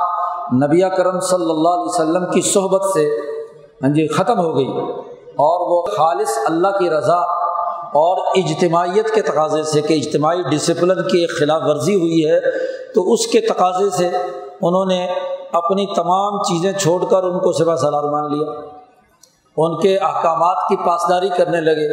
نبی 0.55 0.81
کرم 0.97 1.21
صلی 1.21 1.51
اللہ 1.51 1.69
علیہ 1.69 1.89
وسلم 1.89 2.25
کی 2.33 2.41
صحبت 2.41 2.83
سے 2.95 3.09
ہاں 3.83 3.89
جی 3.89 4.09
ختم 4.09 4.39
ہو 4.39 4.57
گئی 4.57 4.69
اور 5.21 5.71
وہ 5.71 5.83
خالص 5.83 6.39
اللہ 6.47 6.69
کی 6.69 6.91
رضا 6.91 7.42
اور 7.93 8.27
اجتماعیت 8.37 9.15
کے 9.15 9.23
تقاضے 9.23 9.63
سے 9.63 9.81
کہ 9.81 9.95
اجتماعی 9.95 10.43
ڈسپلن 10.51 11.03
کی 11.03 11.27
خلاف 11.27 11.63
ورزی 11.65 11.95
ہوئی 11.95 12.27
ہے، 12.27 12.41
تو 12.95 13.13
اس 13.13 13.27
کے 13.27 13.41
تقاضے 13.41 13.91
سے 13.91 14.09
انہوں 14.61 14.85
نے 14.85 15.07
اپنی 15.53 15.87
تمام 15.87 16.43
چیزیں 16.43 16.73
چھوڑ 16.73 17.05
کر 17.05 17.23
ان 17.23 17.39
کو 17.39 17.53
سوا 17.53 17.77
سلار 17.77 18.03
مان 18.03 18.33
لیا۔ 18.33 18.51
ان 19.57 19.81
کے 19.81 19.97
احکامات 19.97 20.57
کی 20.69 20.77
پاسداری 20.77 21.29
کرنے 21.37 21.61
لگے۔ 21.61 21.89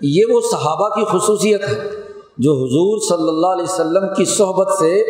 یہ 0.00 0.24
وہ 0.28 0.40
صحابہ 0.40 0.88
کی 0.88 1.04
خصوصیت 1.04 1.68
ہے 1.68 1.90
جو 2.38 2.52
حضور 2.52 2.98
صلی 3.08 3.28
اللہ 3.28 3.46
علیہ 3.46 3.62
وسلم 3.62 4.14
کی 4.16 4.24
صحبت 4.24 4.68
سے 4.78 5.00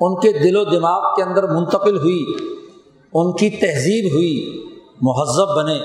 ان 0.00 0.20
کے 0.20 0.32
دل 0.32 0.56
و 0.56 0.64
دماغ 0.64 1.14
کے 1.16 1.22
اندر 1.22 1.46
منتقل 1.46 1.98
ہوئی، 1.98 2.24
ان 3.12 3.32
کی 3.32 3.50
تہذیب 3.50 4.14
ہوئی، 4.14 4.62
مہذب 5.02 5.56
بنے۔ 5.56 5.78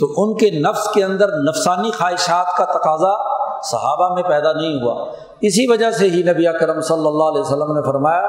تو 0.00 0.12
ان 0.16 0.36
کے 0.36 0.50
نفس 0.50 0.90
کے 0.90 1.04
اندر 1.04 1.28
نفسانی 1.28 1.90
خواہشات 1.90 2.56
کا 2.56 2.64
تقاضا 2.64 3.40
صحابہ 3.62 4.14
میں 4.14 4.22
پیدا 4.22 4.52
نہیں 4.52 4.82
ہوا۔ 4.82 5.06
اسی 5.40 5.66
وجہ 5.68 5.90
سے 5.90 6.04
ہی 6.04 6.22
نبی 6.22 6.58
کرم 6.58 6.80
صلی 6.80 7.06
اللہ 7.06 7.24
علیہ 7.24 7.40
وسلم 7.40 7.72
نے 7.72 7.82
فرمایا 7.82 8.28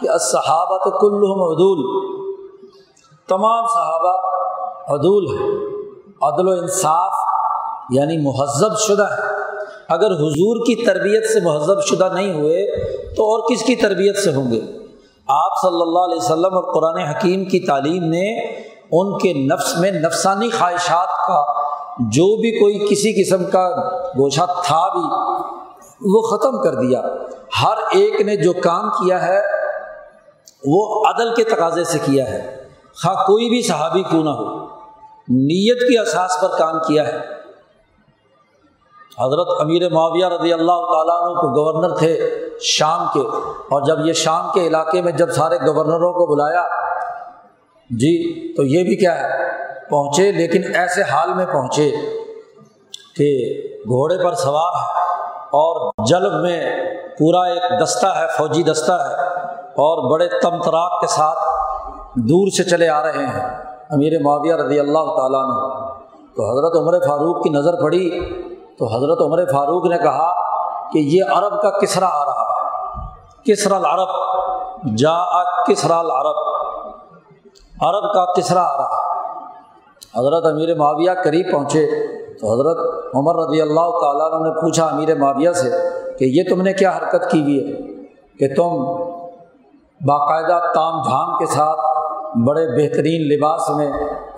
کہ 0.00 0.18
صحابہ 0.18 0.78
تو 0.78 0.90
کلحم 0.90 1.42
عدول۔ 1.42 2.12
تمام 3.28 3.66
صحابہ 3.66 4.16
عدول 4.88 5.26
ہیں۔ 5.26 5.72
عدل 6.22 6.48
و 6.48 6.50
انصاف 6.50 7.12
یعنی 7.90 8.16
مہذب 8.16 8.78
شدہ 8.78 9.02
ہے 9.02 9.32
اگر 9.88 10.06
حضور 10.06 10.56
کی 10.56 10.84
تربیت 10.84 11.30
سے 11.30 11.40
مہذب 11.40 11.82
شدہ 11.82 12.08
نہیں 12.14 12.34
ہوئے 12.34 12.86
تو 13.14 13.22
اور 13.22 13.50
کس 13.50 13.62
کی 13.62 13.76
تربیت 13.76 14.16
سے 14.16 14.34
ہوں 14.34 14.50
گے؟ 14.50 14.60
آپ 15.28 15.50
صلی 15.62 15.82
اللہ 15.82 15.98
علیہ 15.98 16.16
وسلم 16.16 16.54
اور 16.56 16.74
قرآن 16.74 16.96
حکیم 16.96 17.44
کی 17.44 17.60
تعلیم 17.60 18.04
نے 18.04 18.54
ان 18.92 19.16
کے 19.18 19.32
نفس 19.44 19.76
میں 19.78 19.90
نفسانی 19.92 20.48
خواہشات 20.50 21.08
کا، 21.26 21.42
جو 22.10 22.24
بھی 22.36 22.50
کوئی 22.58 22.78
کسی 22.90 23.12
قسم 23.14 23.44
کا 23.50 23.68
گوشہ 24.18 24.46
تھا 24.62 24.82
بھی، 24.88 25.04
وہ 26.12 26.20
ختم 26.22 26.60
کر 26.62 26.74
دیا۔ 26.74 27.00
ہر 27.62 27.78
ایک 27.92 28.20
نے 28.20 28.36
جو 28.36 28.52
کام 28.62 28.88
کیا 28.90 29.22
ہے، 29.26 29.40
وہ 30.64 31.04
عدل 31.06 31.34
کے 31.34 31.44
تقاضے 31.44 31.84
سے 31.84 31.98
کیا 31.98 32.28
ہے۔ 32.28 32.40
خواہ 33.02 33.24
کوئی 33.26 33.48
بھی 33.48 33.62
صحابی 33.62 34.02
کیوں 34.02 34.22
نہ 34.24 34.30
ہو، 34.30 34.48
نیت 35.28 35.80
کی 35.80 35.98
اساس 35.98 36.40
پر 36.40 36.56
کام 36.58 36.78
کیا 36.78 37.06
ہے۔ 37.06 37.18
حضرت 39.18 39.48
امیر 39.60 39.88
معاویہ 39.92 40.26
رضی 40.26 40.52
اللہ 40.52 40.84
تعالیٰ 40.92 41.16
عنہ 41.22 41.40
کو 41.40 41.48
گورنر 41.56 41.96
تھے 41.96 42.14
شام 42.68 43.06
کے، 43.14 43.20
اور 43.70 43.86
جب 43.86 44.06
یہ 44.06 44.12
شام 44.20 44.50
کے 44.54 44.66
علاقے 44.66 45.02
میں 45.02 45.12
جب 45.12 45.32
سارے 45.32 45.56
گورنروں 45.66 46.12
کو 46.12 46.26
بلایا 46.26 46.62
جی 47.92 48.52
تو 48.56 48.62
یہ 48.62 48.84
بھی 48.84 48.96
کیا 48.96 49.22
ہے؟ 49.22 49.28
پہنچے، 49.90 50.32
لیکن 50.32 50.62
ایسے 50.74 51.02
حال 51.02 51.34
میں 51.34 51.46
پہنچے 51.46 51.90
کہ 53.16 53.60
گھوڑے 53.78 54.24
پر 54.24 54.34
سوار 54.34 54.72
ہے 54.74 55.02
اور 55.46 55.92
جلب 56.06 56.32
میں 56.32 56.84
پورا 57.18 57.42
ایک 57.42 57.82
دستہ 57.82 58.06
ہے، 58.06 58.26
فوجی 58.38 58.62
دستہ 58.62 58.92
ہے 58.92 59.14
اور 59.54 60.10
بڑے 60.10 60.28
تم 60.42 60.62
تراک 60.62 61.00
کے 61.00 61.06
ساتھ 61.06 61.38
دور 62.14 62.48
سے 62.48 62.64
چلے 62.64 62.88
آ 62.88 63.02
رہے 63.02 63.26
ہیں۔ 63.26 63.64
امیر 63.90 64.22
معاویہ 64.22 64.54
رضی 64.54 64.80
اللہ 64.80 65.04
تعالیٰ 65.16 65.42
نے 65.42 65.86
تو 66.36 66.50
حضرت 66.50 66.82
عمر 66.82 66.98
فاروق 66.98 67.42
کی 67.42 67.50
نظر 67.50 67.82
پڑی 67.82 68.10
تو 68.78 68.86
حضرت 68.86 69.20
عمر 69.20 69.44
فاروق 69.52 69.86
نے 69.86 69.98
کہا 69.98 70.34
کہ 70.92 70.98
یہ 70.98 71.22
عرب 71.32 71.62
کا 71.62 71.70
کسرا 71.70 72.06
آ 72.06 72.24
رہا 72.24 72.42
ہے۔ 72.42 72.68
کسرا 73.44 73.76
العرب۔ 73.76 74.08
جا 74.96 75.42
کسرا 75.64 75.98
العرب۔ 75.98 76.51
عرب 77.82 78.12
کا 78.14 78.32
کسرا 78.32 78.62
آ 78.62 78.76
رہا 78.76 79.00
حضرت 80.18 80.46
امیر 80.46 80.74
معاویہ 80.74 81.10
قریب 81.24 81.52
پہنچے 81.52 81.86
تو 82.40 82.52
حضرت 82.52 82.78
عمر 83.14 83.36
رضی 83.36 83.60
اللہ 83.60 83.90
تعالیٰ 84.00 84.40
نے 84.42 84.60
پوچھا 84.60 84.86
امیر 84.86 85.14
معاویہ 85.14 85.52
سے 85.52 85.70
کہ 86.18 86.24
یہ 86.24 86.42
تم 86.50 86.62
نے 86.62 86.72
کیا 86.72 86.90
حرکت 86.96 87.30
کی 87.30 87.42
ہوئی 87.42 87.58
ہے 87.58 87.92
کہ 88.38 88.54
تم 88.54 88.84
باقاعدہ 90.00 90.58
تام 90.74 91.02
جھام 91.02 91.38
کے 91.38 91.46
ساتھ 91.46 91.80
بڑے 92.46 92.66
بہترین 92.66 93.22
لباس 93.22 93.70
میں 93.70 93.88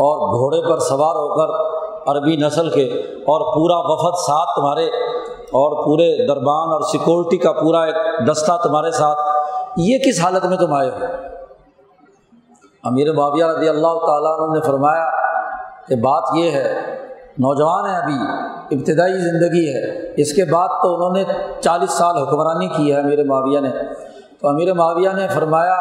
اور 0.06 0.16
گھوڑے 0.18 0.70
پر 0.70 0.78
سوار 0.78 1.14
ہو 1.14 1.28
کر 1.34 1.74
عربی 2.10 2.36
نسل 2.36 2.70
کے 2.70 2.84
اور 3.16 3.54
پورا 3.54 3.76
وفد 3.78 4.18
ساتھ 4.18 4.48
تمہارے 4.56 4.86
اور 5.60 5.84
پورے 5.84 6.26
دربان 6.26 6.72
اور 6.72 6.80
سیکورٹی 6.80 7.36
کا 7.36 7.52
پورا 7.52 7.82
ایک 7.82 7.94
دستہ 8.30 8.52
تمہارے 8.62 8.90
ساتھ، 8.90 9.18
یہ 9.76 9.98
کس 9.98 10.20
حالت 10.24 10.44
میں 10.44 10.56
تم 10.56 10.72
آئے 10.72 10.90
ہو؟ 10.90 11.33
امیر 12.84 13.12
معاویہ 13.12 13.44
رضی 13.44 13.68
اللہ 13.68 13.98
تعالیٰ 14.06 14.40
عنہ 14.40 14.54
نے 14.54 14.60
فرمایا 14.60 15.10
کہ 15.88 15.96
بات 15.96 16.22
یہ 16.34 16.50
ہے، 16.50 16.74
نوجوان 17.38 17.86
ہے 17.86 17.96
ابھی، 17.96 18.14
ابتدائی 18.76 19.12
زندگی 19.12 19.74
ہے۔ 19.74 20.14
اس 20.16 20.32
کے 20.32 20.44
بعد 20.44 20.68
تو 20.68 20.94
انہوں 20.94 21.12
نے 21.12 21.24
چالیس 21.60 21.90
سال 21.90 22.16
حکمرانی 22.16 22.68
کی 22.68 22.92
ہے 22.92 23.00
امیر 23.00 23.24
معاویہ 23.24 23.60
نے۔ 23.60 23.70
تو 24.40 24.48
امیر 24.48 24.72
معاویہ 24.72 25.08
نے 25.14 25.28
فرمایا 25.28 25.76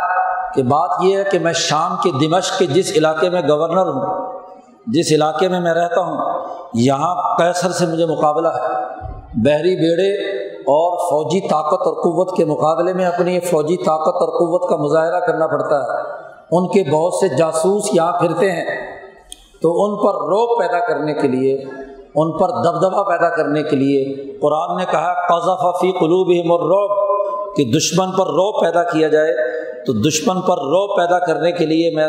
کہ 0.55 0.63
بات 0.63 0.89
یہ 1.01 1.17
ہے 1.17 1.23
کہ 1.23 1.39
میں 1.39 1.53
شام 1.53 1.95
کے 2.03 2.27
دمشق 2.27 2.59
کے 2.59 2.65
جس 2.65 2.91
علاقے 2.95 3.29
میں 3.29 3.41
گورنر 3.41 3.87
ہوں، 3.89 4.33
جس 4.87 5.11
علاقے 5.11 5.47
میں 5.47 5.59
میں 5.59 5.73
رہتا 5.73 6.01
ہوں، 6.01 6.17
یہاں 6.73 7.37
کیسر 7.37 7.69
سے 7.69 7.85
مجھے 7.85 8.05
مقابلہ 8.05 8.47
ہے۔ 8.47 8.67
بحری 9.35 9.75
بیڑے 9.75 10.37
اور 10.59 10.97
فوجی 10.97 11.47
طاقت 11.47 11.87
اور 11.87 11.93
قوت 11.93 12.37
کے 12.37 12.45
مقابلے 12.45 12.93
میں 12.93 13.05
اپنی 13.05 13.39
فوجی 13.39 13.77
طاقت 13.77 14.15
اور 14.15 14.27
قوت 14.27 14.69
کا 14.69 14.75
مظاہرہ 14.75 15.19
کرنا 15.19 15.47
پڑتا 15.47 15.83
ہے۔ 15.83 16.22
ان 16.55 16.67
کے 16.67 16.91
بہت 16.91 17.13
سے 17.13 17.35
جاسوس 17.37 17.83
یہاں 17.93 18.19
پھرتے 18.19 18.51
ہیں۔ 18.51 18.65
تو 19.61 19.83
ان 19.83 19.95
پر 19.95 20.13
روب 20.13 20.59
پیدا 20.59 20.79
کرنے 20.79 21.13
کے 21.13 21.27
لیے، 21.27 21.63
ان 22.15 22.31
پر 22.31 22.49
دبدبہ 22.49 23.03
پیدا 23.03 23.29
کرنے 23.29 23.63
کے 23.63 23.75
لیے 23.75 24.15
قرآن 24.41 24.77
نے 24.77 24.85
کہا، 24.91 25.13
قذف 25.27 25.81
فی 25.81 25.91
قلوب 25.91 26.51
اور 26.51 26.59
روب 26.59 27.13
کہ 27.55 27.63
دشمن 27.63 28.11
پر 28.11 28.27
روب 28.27 28.61
پیدا 28.61 28.83
کیا 28.83 29.07
جائے۔ 29.07 29.63
تو 29.85 29.93
دشمن 29.93 30.41
پر 30.41 30.57
روب 30.57 30.97
پیدا 30.97 31.19
کرنے 31.19 31.51
کے 31.51 31.65
لیے 31.65 31.91
میں 31.95 32.07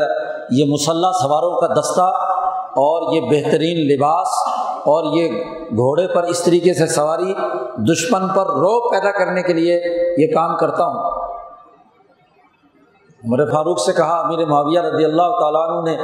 یہ 0.50 0.64
مسلح 0.68 1.10
سواروں 1.22 1.60
کا 1.60 1.80
دستہ 1.80 2.12
اور 2.56 3.14
یہ 3.14 3.20
بہترین 3.20 3.92
لباس 3.92 4.26
اور 4.84 5.04
یہ 5.04 5.28
گھوڑے 5.70 6.06
پر 6.06 6.22
اس 6.22 6.44
طریقے 6.44 6.74
سے 6.74 6.86
سواری 6.86 7.34
دشمن 7.92 8.28
پر 8.28 8.46
روب 8.46 8.92
پیدا 8.92 9.10
کرنے 9.10 9.42
کے 9.42 9.52
لیے 9.52 9.80
یہ 10.18 10.34
کام 10.34 10.56
کرتا 10.56 10.84
ہوں۔ 10.84 11.23
عمر 13.24 13.50
فاروق 13.52 13.80
سے 13.80 13.92
کہا، 13.92 14.20
امیر 14.20 14.46
معاویہ 14.46 14.80
رضی 14.80 15.04
اللہ 15.04 15.38
تعالیٰ 15.40 15.68
عنہ 15.68 15.90
نے، 15.90 15.96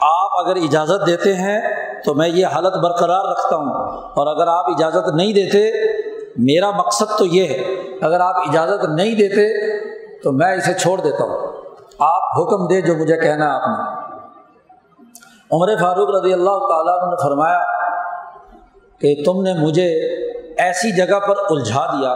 آپ 0.00 0.46
اگر 0.46 0.56
اجازت 0.56 1.06
دیتے 1.06 1.34
ہیں 1.34 1.60
تو 2.04 2.14
میں 2.14 2.28
یہ 2.28 2.46
حالت 2.46 2.76
برقرار 2.76 3.24
رکھتا 3.30 3.56
ہوں، 3.56 3.70
اور 4.14 4.36
اگر 4.36 4.46
آپ 4.46 4.64
اجازت 4.66 5.08
نہیں 5.14 5.32
دیتے، 5.32 5.70
میرا 6.36 6.70
مقصد 6.70 7.18
تو 7.18 7.26
یہ 7.26 7.46
ہے، 7.46 7.56
اگر 8.02 8.20
آپ 8.20 8.34
اجازت 8.36 8.84
نہیں 8.84 9.14
دیتے 9.14 9.48
تو 10.22 10.32
میں 10.32 10.56
اسے 10.56 10.74
چھوڑ 10.74 11.00
دیتا 11.00 11.24
ہوں۔ 11.24 11.48
آپ 11.98 12.22
حکم 12.38 12.66
دے 12.66 12.80
جو 12.80 12.94
مجھے 12.94 13.16
کہنا 13.16 13.44
ہے 13.44 13.50
آپ 13.50 13.68
نے۔ 13.68 14.00
عمر 15.52 15.68
فاروق 15.80 16.10
رضی 16.10 16.32
اللہ 16.32 16.58
تعالیٰ 16.58 17.10
نے 17.10 17.16
فرمایا 17.22 17.60
کہ 19.00 19.24
تم 19.26 19.42
نے 19.42 19.52
مجھے 19.54 19.88
ایسی 20.58 20.96
جگہ 20.96 21.18
پر 21.20 21.36
الجھا 21.50 21.86
دیا 21.86 22.14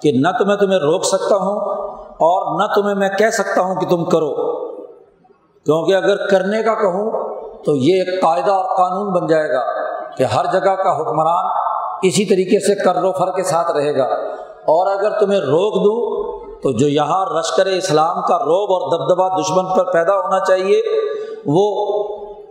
کہ 0.00 0.12
نہ 0.12 0.28
تو 0.38 0.44
میں 0.44 0.56
تمہیں 0.56 0.78
روک 0.78 1.04
سکتا 1.04 1.36
ہوں 1.36 1.83
اور 2.14 2.60
نہ 2.60 2.74
تمہیں 2.74 2.94
میں 2.94 3.08
کہہ 3.18 3.30
سکتا 3.30 3.60
ہوں 3.60 3.74
کہ 3.74 3.86
تم 3.86 4.04
کرو۔ 4.04 4.54
کیونکہ 5.64 5.94
اگر 5.94 6.26
کرنے 6.26 6.62
کا 6.62 6.74
کہوں 6.74 7.34
تو 7.64 7.76
یہ 7.76 8.02
ایک 8.02 8.22
قاعدہ 8.22 8.50
اور 8.50 8.76
قانون 8.76 9.20
بن 9.20 9.26
جائے 9.26 9.48
گا 9.48 9.62
کہ 10.16 10.22
ہر 10.22 10.44
جگہ 10.52 10.74
کا 10.74 11.00
حکمران 11.00 11.44
اسی 12.02 12.24
طریقے 12.24 12.60
سے 12.60 12.84
کر 12.84 13.04
و 13.04 13.12
فر 13.12 13.36
کے 13.36 13.42
ساتھ 13.42 13.70
رہے 13.70 13.98
گا۔ 13.98 14.04
اور 14.44 14.98
اگر 14.98 15.18
تمہیں 15.18 15.40
روک 15.40 15.74
دوں 15.74 16.24
تو 16.62 16.72
جو 16.72 16.88
یہاں 16.88 17.26
لشکر 17.26 17.66
اسلام 17.66 18.22
کا 18.28 18.38
روب 18.38 18.72
اور 18.72 18.90
دبدبہ 18.90 19.40
دشمن 19.40 19.78
پر 19.78 19.92
پیدا 19.92 20.14
ہونا 20.14 20.44
چاہیے، 20.44 20.82
وہ 21.46 21.92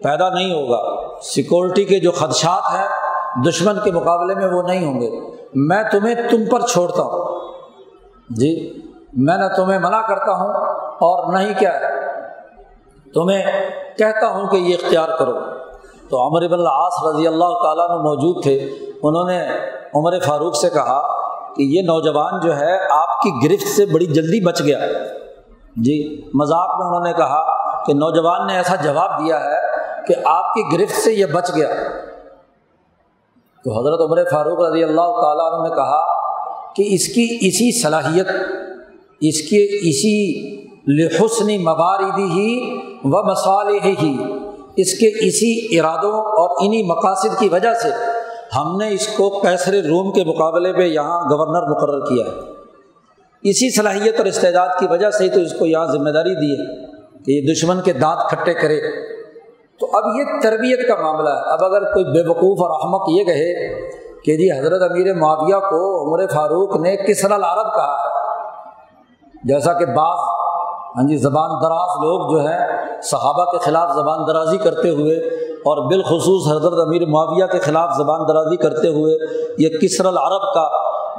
پیدا 0.03 0.29
نہیں 0.29 0.53
ہوگا۔ 0.53 0.83
سیکورٹی 1.21 1.83
کے 1.83 1.99
جو 1.99 2.11
خدشات 2.11 2.79
ہیں، 2.79 2.87
دشمن 3.47 3.79
کے 3.83 3.91
مقابلے 3.91 4.35
میں 4.35 4.47
وہ 4.47 4.61
نہیں 4.61 4.85
ہوں 4.85 5.01
گے۔ 5.01 5.31
میں 5.55 5.83
تمہیں 5.91 6.15
تم 6.31 6.45
پر 6.51 6.59
چھوڑتا 6.59 7.01
ہوں۔ 7.01 7.39
جی؟ 8.29 8.79
میں 9.13 9.37
نہ 9.37 9.55
تمہیں 9.55 9.79
منع 9.79 10.01
کرتا 10.07 10.31
ہوں 10.31 10.53
اور 10.77 11.33
نہ 11.33 11.37
ہی 11.37 11.53
کیا 11.53 11.73
ہے؟ 11.73 11.93
تمہیں 13.13 13.43
کہتا 13.97 14.27
ہوں 14.27 14.47
کہ 14.47 14.55
یہ 14.55 14.75
اختیار 14.75 15.09
کرو۔ 15.19 15.39
تو 16.09 16.27
عمر 16.27 16.47
بن 16.47 16.59
العاص 16.59 16.93
رضی 17.03 17.27
اللہ 17.27 17.63
تعالیٰ 17.63 17.89
میں 17.89 17.97
موجود 17.97 18.43
تھے۔ 18.43 18.69
انہوں 19.03 19.27
نے 19.27 19.47
عمر 19.95 20.19
فاروق 20.19 20.55
سے 20.55 20.69
کہا 20.69 21.01
کہ 21.53 21.61
یہ 21.63 21.81
نوجوان 21.81 22.39
جو 22.39 22.57
ہے، 22.57 22.79
آپ 22.91 23.21
کی 23.21 23.29
گرفت 23.43 23.67
سے 23.67 23.85
بڑی 23.85 24.05
جلدی 24.05 24.45
بچ 24.45 24.61
گیا۔ 24.61 24.79
جی 25.75 26.21
مذاق 26.33 26.79
میں 26.79 26.87
انہوں 26.87 27.03
نے 27.03 27.13
کہا 27.13 27.73
کہ 27.83 27.93
نوجوان 27.93 28.47
نے 28.47 28.55
ایسا 28.55 28.75
جواب 28.75 29.19
دیا 29.19 29.43
ہے 29.43 29.57
کہ 30.07 30.15
آپ 30.25 30.53
کی 30.53 30.63
گرفت 30.73 31.01
سے 31.01 31.13
یہ 31.13 31.25
بچ 31.25 31.51
گیا۔ 31.55 31.67
تو 33.63 33.79
حضرت 33.79 34.01
عمر 34.01 34.23
فاروق 34.31 34.59
رضی 34.59 34.83
اللہ 34.83 35.21
تعالیٰ 35.21 35.53
عنہ 35.53 35.69
نے 35.69 35.75
کہا 35.75 36.05
کہ 36.73 36.83
اس 36.87 37.07
کی 37.07 37.37
اسی 37.41 37.81
صلاحیت 37.81 38.27
اس 39.21 39.41
کے 39.41 39.89
اسی 39.89 40.43
لحسن 40.87 41.63
مواردی 41.63 42.23
ہی 42.23 42.79
و 43.03 43.31
مصالح 43.31 43.87
ہی 44.01 44.23
اس 44.77 44.93
کے 44.93 45.27
اسی 45.27 45.79
ارادوں 45.79 46.11
اور 46.11 46.65
انہی 46.65 46.83
مقاصد 46.83 47.39
کی 47.39 47.49
وجہ 47.49 47.73
سے 47.73 47.89
ہم 48.55 48.77
نے 48.77 48.93
اس 48.93 49.07
کو 49.07 49.29
کیسر 49.29 49.73
روم 49.73 50.11
کے 50.11 50.23
مقابلے 50.23 50.71
میں 50.71 50.87
یہاں 50.87 51.21
گورنر 51.29 51.69
مقرر 51.69 51.99
کیا 52.05 52.25
ہے۔ 52.25 52.39
اسی 53.49 53.75
صلاحیت 53.75 54.17
اور 54.17 54.25
استعداد 54.25 54.67
کی 54.79 54.87
وجہ 54.89 55.09
سے 55.09 55.23
ہی 55.23 55.29
تو 55.29 55.39
اس 55.39 55.53
کو 55.59 55.65
یہاں 55.65 55.85
ذمہ 55.85 56.09
داری 56.09 56.35
دی 56.35 56.61
ہے 56.61 56.85
کہ 57.25 57.31
یہ 57.31 57.53
دشمن 57.53 57.81
کے 57.81 57.93
دانت 57.93 58.29
کھٹے 58.29 58.53
کرے۔ 58.53 58.81
تو 59.79 59.97
اب 59.97 60.03
یہ 60.17 60.23
تربیت 60.43 60.87
کا 60.87 60.95
معاملہ 61.01 61.29
ہے۔ 61.29 61.51
اب 61.51 61.63
اگر 61.63 61.93
کوئی 61.93 62.05
بے 62.05 62.29
وقوف 62.29 62.59
اور 62.59 62.69
احمق 62.69 63.09
یہ 63.09 63.23
کہے 63.23 63.81
کہ 64.21 64.37
جی 64.37 64.59
حضرت 64.59 64.91
امیر 64.91 65.13
معاویہ 65.13 65.55
کو 65.55 66.09
عمر 66.09 66.27
فاروق 66.27 66.75
نے 66.75 66.95
کسر 66.95 67.31
العرب 67.31 67.75
کہا 67.75 67.97
ہے 67.99 68.22
جیسا 69.43 69.73
کہ 69.73 69.85
بعض 69.85 70.17
ہاں 70.97 71.07
جی 71.07 71.17
زبان 71.17 71.49
دراز 71.61 71.89
لوگ 72.03 72.31
جو 72.31 72.47
ہیں، 72.47 72.59
صحابہ 73.01 73.51
کے 73.51 73.57
خلاف 73.57 73.95
زبان 73.95 74.19
درازی 74.27 74.57
کرتے 74.57 74.89
ہوئے 74.89 75.17
اور 75.69 75.77
بالخصوص 75.89 76.47
حضرت 76.51 76.79
امیر 76.81 77.05
معاویہ 77.07 77.45
کے 77.45 77.59
خلاف 77.59 77.89
زبان 77.97 78.27
درازی 78.27 78.57
کرتے 78.57 78.87
ہوئے 78.87 79.17
یہ 79.57 79.77
کسر 79.81 80.05
العرب 80.05 80.53
کا 80.53 80.69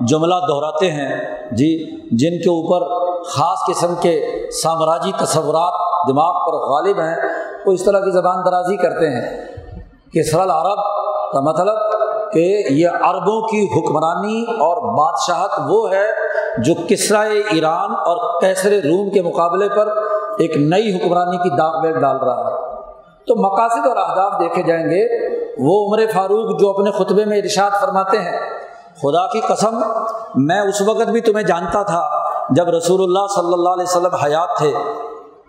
جملہ 0.07 0.35
دہراتے 0.49 0.91
ہیں۔ 0.91 1.09
جی 1.55 1.91
جن 2.17 2.43
کے 2.43 2.51
اوپر 2.51 2.87
خاص 3.25 3.59
قسم 3.69 3.95
کے 4.01 4.21
سامراجی 4.63 5.13
تصورات 5.19 5.73
دماغ 6.09 6.33
پر 6.33 6.57
غالب 6.69 7.01
ہیں، 7.01 7.17
وہ 7.67 7.73
اس 7.73 7.85
طرح 7.85 7.99
کی 7.99 8.11
زبان 8.11 8.37
درازی 8.47 8.77
کرتے 8.77 9.09
ہیں۔ 9.09 9.45
کسر 10.15 10.41
العرب 10.41 10.79
کا 11.33 11.41
مطلب 11.41 11.77
کہ 12.33 12.65
یہ 12.71 12.89
عربوں 12.89 13.41
کی 13.41 13.65
حکمرانی 13.65 14.43
اور 14.43 14.95
بادشاہت 14.95 15.51
وہ 15.69 15.91
ہے 15.91 16.24
جو 16.59 16.75
کسرا 16.89 17.21
ایران 17.21 17.91
اور 17.91 18.41
کیسر 18.41 18.71
روم 18.71 19.11
کے 19.11 19.23
مقابلے 19.23 19.69
پر 19.69 19.87
ایک 20.39 20.57
نئی 20.57 20.97
حکمرانی 20.97 21.37
کی 21.37 21.57
داغ 21.57 21.81
بیٹ 21.83 21.95
ڈال 21.95 22.17
رہا 22.17 22.51
ہے۔ 22.51 22.75
تو 23.27 23.37
مقاصد 23.37 23.87
اور 23.87 23.97
اہداف 23.97 24.41
دیکھے 24.41 24.63
جائیں 24.63 24.87
گے۔ 24.87 25.35
وہ 25.59 25.87
عمر 25.87 26.07
فاروق 26.15 26.61
جو 26.61 26.71
اپنے 26.71 26.91
خطبے 26.91 27.25
میں 27.25 27.39
ارشاد 27.39 27.71
فرماتے 27.81 28.19
ہیں، 28.19 28.41
خدا 29.03 29.27
کی 29.27 29.41
قسم، 29.41 29.81
میں 30.35 30.61
اس 30.61 30.83
وقت 30.83 31.09
بھی 31.09 31.21
تمہیں 31.21 31.47
جانتا 31.47 31.83
تھا 31.83 32.11
جب 32.51 32.69
رسول 32.69 33.03
اللہ 33.03 33.27
صلی 33.35 33.53
اللہ 33.53 33.69
علیہ 33.69 33.85
وسلم 33.89 34.15
حیات 34.15 34.59
تھے۔ 34.59 34.73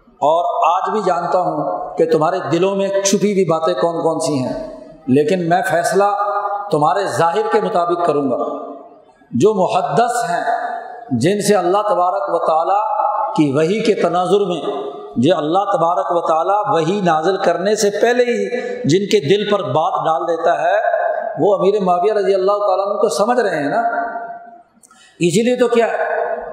اور 0.06 0.74
آج 0.76 0.92
بھی 0.92 1.02
جانتا 1.06 1.40
ہوں 1.40 1.90
کہ 1.98 2.12
تمہارے 2.12 2.38
دلوں 2.52 2.76
میں 2.76 2.88
چھپی 2.88 3.34
ہوئی 3.34 3.46
باتیں 3.46 3.74
کون 3.74 4.04
کون 4.04 4.20
سی 4.20 4.34
ہیں۔ 4.34 4.82
لیکن 5.08 5.50
میں 5.50 5.62
فیصلہ 5.70 6.04
تمہارے 6.72 7.06
ظاہر 7.06 7.52
کے 7.52 7.62
مطابق 7.62 8.06
کروں 8.06 8.32
گا۔ 8.32 8.38
جو 9.32 9.54
محدث 9.54 10.30
ہیں 10.30 10.75
جن 11.12 11.42
سے 11.42 11.56
اللہ 11.56 11.78
تبارک 11.78 12.24
و 12.28 12.48
تعالیٰ 12.48 12.88
کی 13.36 13.52
وہی 13.52 13.84
کے 13.84 13.94
تناظر 13.94 14.40
میں 14.40 14.62
جو 15.16 15.38
اللہ 15.38 15.60
تبارک 15.60 16.06
و 16.10 16.28
تعالیٰ 16.28 16.74
وہی 16.74 17.02
نازل 17.02 17.38
کرنے 17.38 17.76
سے 17.76 17.90
پہلے 17.90 18.24
ہی 18.24 18.50
جن 18.88 19.06
کے 19.06 19.20
دل 19.20 19.52
پر 19.52 19.64
بات 19.64 20.06
ڈال 20.06 20.28
دیتا 20.28 20.62
ہے، 20.62 20.76
وہ 21.40 21.56
امیر 21.56 21.82
معاویہ 21.82 22.14
رضی 22.14 22.34
اللہ 22.34 22.52
تعالیٰ 22.52 23.02
کو 23.02 23.10
سمجھ 23.10 23.40
رہے 23.40 23.56
ہیں 23.56 23.70
نا۔ 23.70 24.06
اسی 25.20 25.44
لیے 25.44 25.56
تو 25.56 25.68
کیا 25.68 25.88
ہے؟ 25.88 25.98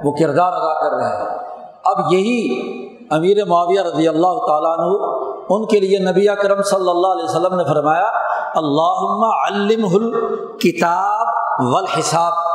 وہ 0.04 0.12
کردار 0.12 0.52
ادا 0.52 0.80
کر 0.80 0.96
رہے 0.96 1.16
ہیں۔ 1.16 1.38
اب 1.84 2.12
یہی 2.12 2.62
امیر 3.10 3.44
معاویہ 3.44 3.80
رضی 3.80 4.08
اللہ 4.08 4.46
تعالیٰ 4.46 4.78
عنہ 4.78 5.06
ان 5.48 5.66
کے 5.66 5.80
لیے 5.80 5.98
نبی 5.98 6.26
کرم 6.26 6.62
صلی 6.62 6.90
اللہ 6.90 7.06
علیہ 7.06 7.24
وسلم 7.24 7.54
نے 7.54 7.64
فرمایا 7.64 8.10
اللہ 8.54 9.26
علم 9.46 9.84
الکتاب 9.94 11.26
والحساب۔ 11.74 12.51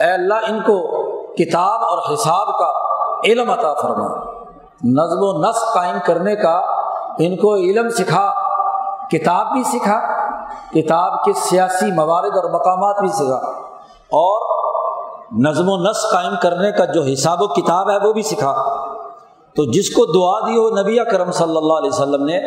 اے 0.00 0.12
اللہ، 0.12 0.34
ان 0.34 0.60
کو 0.60 1.02
کتاب 1.32 1.80
اور 1.82 2.14
حساب 2.14 2.46
کا 2.58 2.68
علم 3.24 3.50
عطا 3.50 3.74
فرما۔ 3.74 4.08
نظم 4.84 5.18
و 5.18 5.48
نسق 5.48 5.74
قائم 5.74 5.96
کرنے 6.06 6.36
کا 6.36 6.60
ان 7.18 7.36
کو 7.36 7.54
علم 7.54 7.88
سکھا، 7.88 8.32
کتاب 9.08 9.46
بھی 9.52 9.62
سکھا، 9.62 10.28
کتاب 10.70 11.24
کے 11.24 11.32
سیاسی 11.32 11.92
موارد 11.92 12.36
اور 12.36 12.50
مقامات 12.50 13.00
بھی 13.00 13.08
سکھا۔ 13.08 13.50
اور 14.10 14.58
نظم 15.38 15.68
و 15.68 15.76
نسق 15.76 16.12
قائم 16.12 16.34
کرنے 16.42 16.72
کا 16.72 16.84
جو 16.84 17.02
حساب 17.02 17.42
و 17.42 17.46
کتاب 17.46 17.90
ہے 17.90 18.06
وہ 18.06 18.12
بھی 18.12 18.22
سکھا۔ 18.22 18.54
تو 19.56 19.64
جس 19.64 19.90
کو 19.90 20.06
دعا 20.06 20.48
دی 20.48 20.56
ہو 20.56 20.82
نبی 20.82 20.98
کرم 21.10 21.30
صلی 21.30 21.56
اللہ 21.56 21.72
علیہ 21.72 21.90
وسلم 21.92 22.24
نے، 22.24 22.38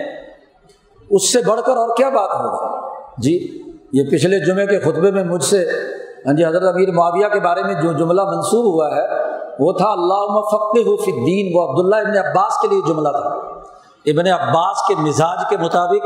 اس 1.09 1.33
سے 1.33 1.39
بڑھ 1.47 1.61
کر 1.65 1.77
اور 1.77 1.95
کیا 1.95 2.09
بات 2.09 2.29
ہوگا 2.33 2.89
جی 3.17 3.61
یہ 3.93 4.03
پچھلے 4.11 4.39
جمعے 4.39 4.65
کے 4.67 4.79
خطبے 4.79 5.11
میں 5.11 5.23
مجھ 5.23 5.43
سے 5.43 5.65
ہاں 6.25 6.33
جی 6.33 6.45
حضرت 6.45 6.75
امیر 6.75 6.91
معاویہ 6.91 7.27
کے 7.27 7.39
بارے 7.39 7.63
میں 7.63 7.73
جو 7.73 7.91
جملہ 7.91 8.21
منسوخ 8.23 8.73
ہوا 8.73 8.87
ہے، 8.95 9.31
وہ 9.59 9.71
تھا 9.73 9.87
اللہ 9.87 10.39
فقر 10.39 10.83
فی 10.83 11.11
الدین، 11.11 11.51
وہ 11.55 11.63
عبداللہ 11.63 11.95
ابن 11.95 12.27
عباس 12.27 12.57
کے 12.57 12.67
لیے 12.67 12.81
جملہ 12.87 13.09
تھا۔ 13.09 13.29
ابن 14.05 14.27
عباس 14.27 14.87
کے 14.87 14.95
مزاج 14.95 15.49
کے 15.49 15.57
مطابق 15.57 16.05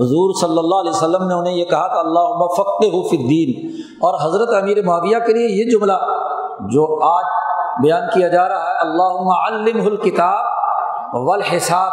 حضور 0.00 0.32
صلی 0.40 0.58
اللہ 0.58 0.74
علیہ 0.74 0.90
وسلم 0.90 1.26
نے 1.26 1.34
انہیں 1.34 1.54
یہ 1.54 1.64
کہا 1.64 1.88
کہ 1.88 1.98
اللہ 1.98 2.46
فقر 2.56 3.08
فی 3.08 3.16
الدین۔ 3.16 3.80
اور 4.02 4.14
حضرت 4.14 4.62
امیر 4.62 4.82
معاویہ 4.84 5.18
کے 5.26 5.32
لیے 5.32 5.64
یہ 5.64 5.78
جملہ 5.78 5.92
جو 6.60 7.04
آج 7.04 7.24
بیان 7.82 8.02
کیا 8.14 8.28
جا 8.28 8.48
رہا 8.48 8.70
ہے 8.70 8.78
اللہ 8.80 9.30
علم 9.30 9.86
الکتاب 9.86 10.44
والحساب، 11.14 11.92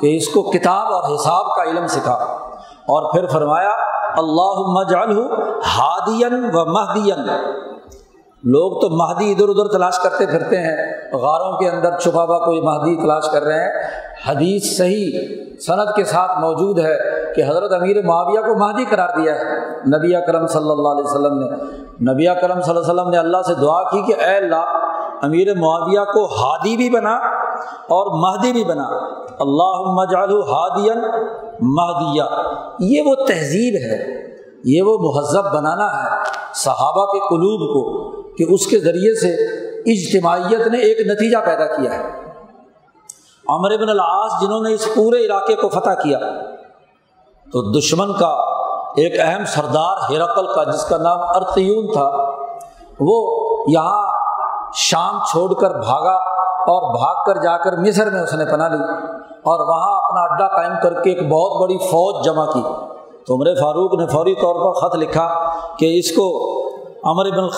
کہ 0.00 0.16
اس 0.16 0.28
کو 0.28 0.42
کتاب 0.42 0.92
اور 0.92 1.14
حساب 1.14 1.46
کا 1.56 1.62
علم 1.62 1.86
سکھا۔ 1.86 2.18
اور 2.62 3.12
پھر 3.12 3.26
فرمایا 3.26 3.97
اللہ 4.18 4.60
مجعل 4.66 5.18
ہادین 5.66 6.50
و 6.52 6.64
مہدین۔ 6.64 7.26
لوگ 8.44 8.80
تو 8.80 8.88
مہدی 8.88 9.30
ادھر 9.32 9.48
ادھر 9.48 9.66
تلاش 9.66 9.98
کرتے 9.98 10.26
پھرتے 10.26 10.56
ہیں، 10.56 10.76
غاروں 11.12 11.58
کے 11.58 11.68
اندر 11.68 11.98
چھپا 11.98 12.24
ہوا 12.24 12.38
کوئی 12.38 12.60
مہدی 12.60 12.96
تلاش 12.96 13.24
کر 13.32 13.42
رہے 13.42 13.64
ہیں۔ 13.64 13.72
حدیث 14.26 14.76
صحیح 14.78 15.18
صنعت 15.66 15.96
کے 15.96 16.04
ساتھ 16.04 16.38
موجود 16.40 16.78
ہے 16.78 16.98
کہ 17.36 17.42
حضرت 17.48 17.72
امیر 17.72 18.02
معاویہ 18.04 18.40
کو 18.40 18.58
مہدی 18.58 18.84
قرار 18.90 19.08
دیا 19.16 19.34
ہے۔ 19.34 19.58
نبی 19.86 20.12
کرم 20.26 20.46
صلی 20.46 20.70
اللہ 20.70 20.88
علیہ 20.88 21.04
وسلم 21.04 21.38
نے، 21.38 21.50
نبی 22.12 22.26
کرم 22.40 22.60
صلی 22.60 22.76
اللہ 22.76 22.80
علیہ 22.80 22.92
وسلم 22.92 23.10
نے 23.10 23.18
اللہ 23.18 23.42
سے 23.46 23.54
دعا 23.54 23.82
کی 23.82 24.02
کہ 24.02 24.14
اے 24.20 24.36
اللہ، 24.36 24.64
امیر 25.22 25.54
معاویہ 25.54 26.04
کو 26.12 26.24
ہادی 26.24 26.76
بھی 26.76 26.90
بنا 26.90 27.18
اور 27.66 28.06
مہدی 28.06 28.52
بھی 28.52 28.64
بنا۔ 28.64 28.86
اللہ 29.40 29.92
مجعل 29.92 30.32
ہادین 30.32 31.00
مہدیہ۔ 31.60 32.22
یہ 32.78 33.02
وہ 33.02 33.14
تہذیب 33.14 33.74
ہے، 33.74 34.28
یہ 34.64 34.82
وہ 34.82 34.98
مہذب 34.98 35.54
بنانا 35.54 36.02
ہے 36.02 36.22
صحابہ 36.54 37.06
کے 37.06 37.18
قلوب 37.18 37.60
کو 37.60 38.10
کہ 38.36 38.44
اس 38.48 38.66
کے 38.66 38.78
ذریعے 38.78 39.20
سے 39.20 39.58
اجتماعیت 39.92 40.66
نے 40.66 40.78
ایک 40.78 41.06
نتیجہ 41.06 41.38
پیدا 41.46 41.66
کیا 41.66 41.94
ہے۔ 41.94 42.04
عمر 43.48 43.76
بن 43.76 43.88
العاص 43.88 44.32
جنہوں 44.40 44.62
نے 44.62 44.74
اس 44.74 44.88
پورے 44.94 45.18
علاقے 45.18 45.54
کو 45.54 45.68
فتح 45.68 46.02
کیا، 46.02 46.18
تو 47.52 47.78
دشمن 47.78 48.12
کا 48.12 48.28
ایک 48.96 49.20
اہم 49.20 49.44
سردار 49.44 49.96
ہیرقل 50.10 50.46
کا، 50.46 50.64
جس 50.64 50.84
کا 50.84 50.96
نام 50.96 51.18
ارتیون 51.20 51.92
تھا، 51.92 52.10
وہ 53.00 53.36
یہاں 53.68 54.12
شام 54.74 55.18
چھوڑ 55.30 55.54
کر 55.54 55.70
بھاگا۔ 55.70 56.27
اور 56.68 56.82
بھاگ 56.94 57.24
کر 57.26 57.42
جا 57.42 57.56
کر 57.56 57.76
مصر 57.76 58.10
میں 58.10 58.20
اس 58.20 58.34
نے 58.34 58.44
پناہ 58.44 58.68
لی 58.68 58.82
اور 59.42 59.60
وہاں 59.60 59.96
اپنا 59.96 60.20
اڈا 60.20 60.56
قائم 60.56 60.72
کر 60.82 61.02
کے 61.02 61.10
ایک 61.10 61.28
بہت 61.30 61.62
بڑی 61.62 61.78
فوج 61.78 62.24
جمع 62.24 62.44
کی۔ 62.46 62.62
تو 63.26 63.34
عمر 63.34 63.46
فاروق 63.60 63.94
نے 63.94 64.06
فوری 64.06 64.34
طور 64.34 64.54
پر 64.54 64.80
خط 64.80 64.96
لکھا 64.96 65.28
کہ 65.78 65.98
اس 65.98 66.10
کو 66.10 66.26
عمر 67.04 67.30
بن 67.30 67.48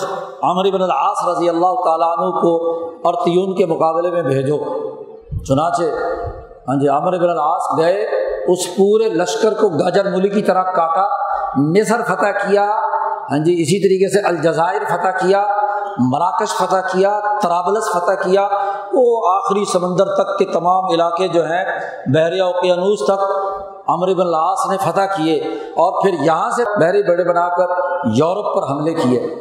عمر 0.43 0.69
بن 0.71 0.81
العاص 0.81 1.27
رضی 1.27 1.49
اللہ 1.49 1.81
تعالیٰ 1.85 2.07
عنہ 2.17 2.39
کو 2.39 2.51
ارتیون 3.03 3.55
کے 3.55 3.65
مقابلے 3.65 4.11
میں 4.11 4.21
بھیجو۔ 4.21 4.57
چنانچہ 5.47 5.83
ہاں 6.67 6.79
جی 6.79 6.87
عمر 6.87 7.17
بن 7.17 7.29
العاص 7.29 7.77
گئے، 7.77 8.01
اس 8.47 8.75
پورے 8.77 9.09
لشکر 9.09 9.53
کو 9.53 9.69
گاجر 9.69 10.11
ملی 10.11 10.29
کی 10.29 10.41
طرح 10.41 10.63
کاٹا، 10.63 11.07
مصر 11.57 12.01
فتح 12.03 12.47
کیا 12.47 12.65
ہاں 13.31 13.37
جی 13.37 13.53
اسی 13.61 13.79
طریقے 13.79 14.13
سے 14.13 14.27
الجزائر 14.27 14.81
فتح 14.89 15.25
کیا، 15.25 15.43
مراکش 15.99 16.49
فتح 16.49 16.87
کیا 16.93 17.19
ترابلس 17.41 17.83
فتح 17.93 18.29
کیا۔ 18.29 18.47
وہ 18.93 19.29
آخری 19.33 19.65
سمندر 19.65 20.05
تک 20.05 20.37
کے 20.37 20.45
تمام 20.45 20.85
علاقے 20.85 21.27
جو 21.27 21.45
ہیں 21.45 21.63
بحریہ 22.13 22.41
اوقیانوس 22.41 22.99
تک 23.05 23.23
عمر 23.89 24.13
بن 24.13 24.27
العاص 24.27 24.71
نے 24.71 24.77
فتح 24.77 25.15
کیے 25.17 25.35
اور 25.83 26.01
پھر 26.01 26.13
یہاں 26.23 26.49
سے 26.49 26.63
بحری 26.79 27.03
بڑے 27.03 27.23
بنا 27.23 27.49
کر 27.49 27.65
یورپ 28.15 28.55
پر 28.55 28.71
حملے 28.71 28.93
کیے۔ 28.93 29.35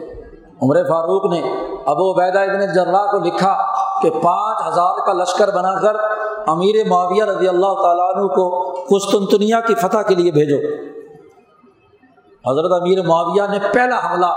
عمر 0.63 0.77
فاروق 0.89 1.33
نے 1.33 1.41
ابو 1.87 2.13
عبیدہ 2.13 2.39
ابن 2.39 2.73
جرا 2.75 3.07
کو 3.11 3.19
لکھا 3.19 3.57
کہ 4.03 4.11
پانچ 4.11 4.67
ہزار 4.67 5.07
کا 5.07 5.13
لشکر 5.13 5.51
بنا 5.51 5.75
کر 5.81 5.97
امیر 6.47 6.89
معاویہ 6.89 7.25
رضی 7.25 7.49
اللہ 7.49 7.73
تعالیٰ 7.83 8.15
عنہ 8.15 8.27
کو 8.27 8.73
قسطنطنیہ 8.91 9.57
کی 9.67 9.75
فتح 9.75 9.99
کے 9.99 10.15
لیے 10.15 10.31
بھیجو۔ 10.31 10.57
حضرت 12.51 12.73
امیر 12.73 13.03
معاویہ 13.03 13.43
نے 13.51 13.59
پہلا 13.73 13.97
حملہ 13.97 14.33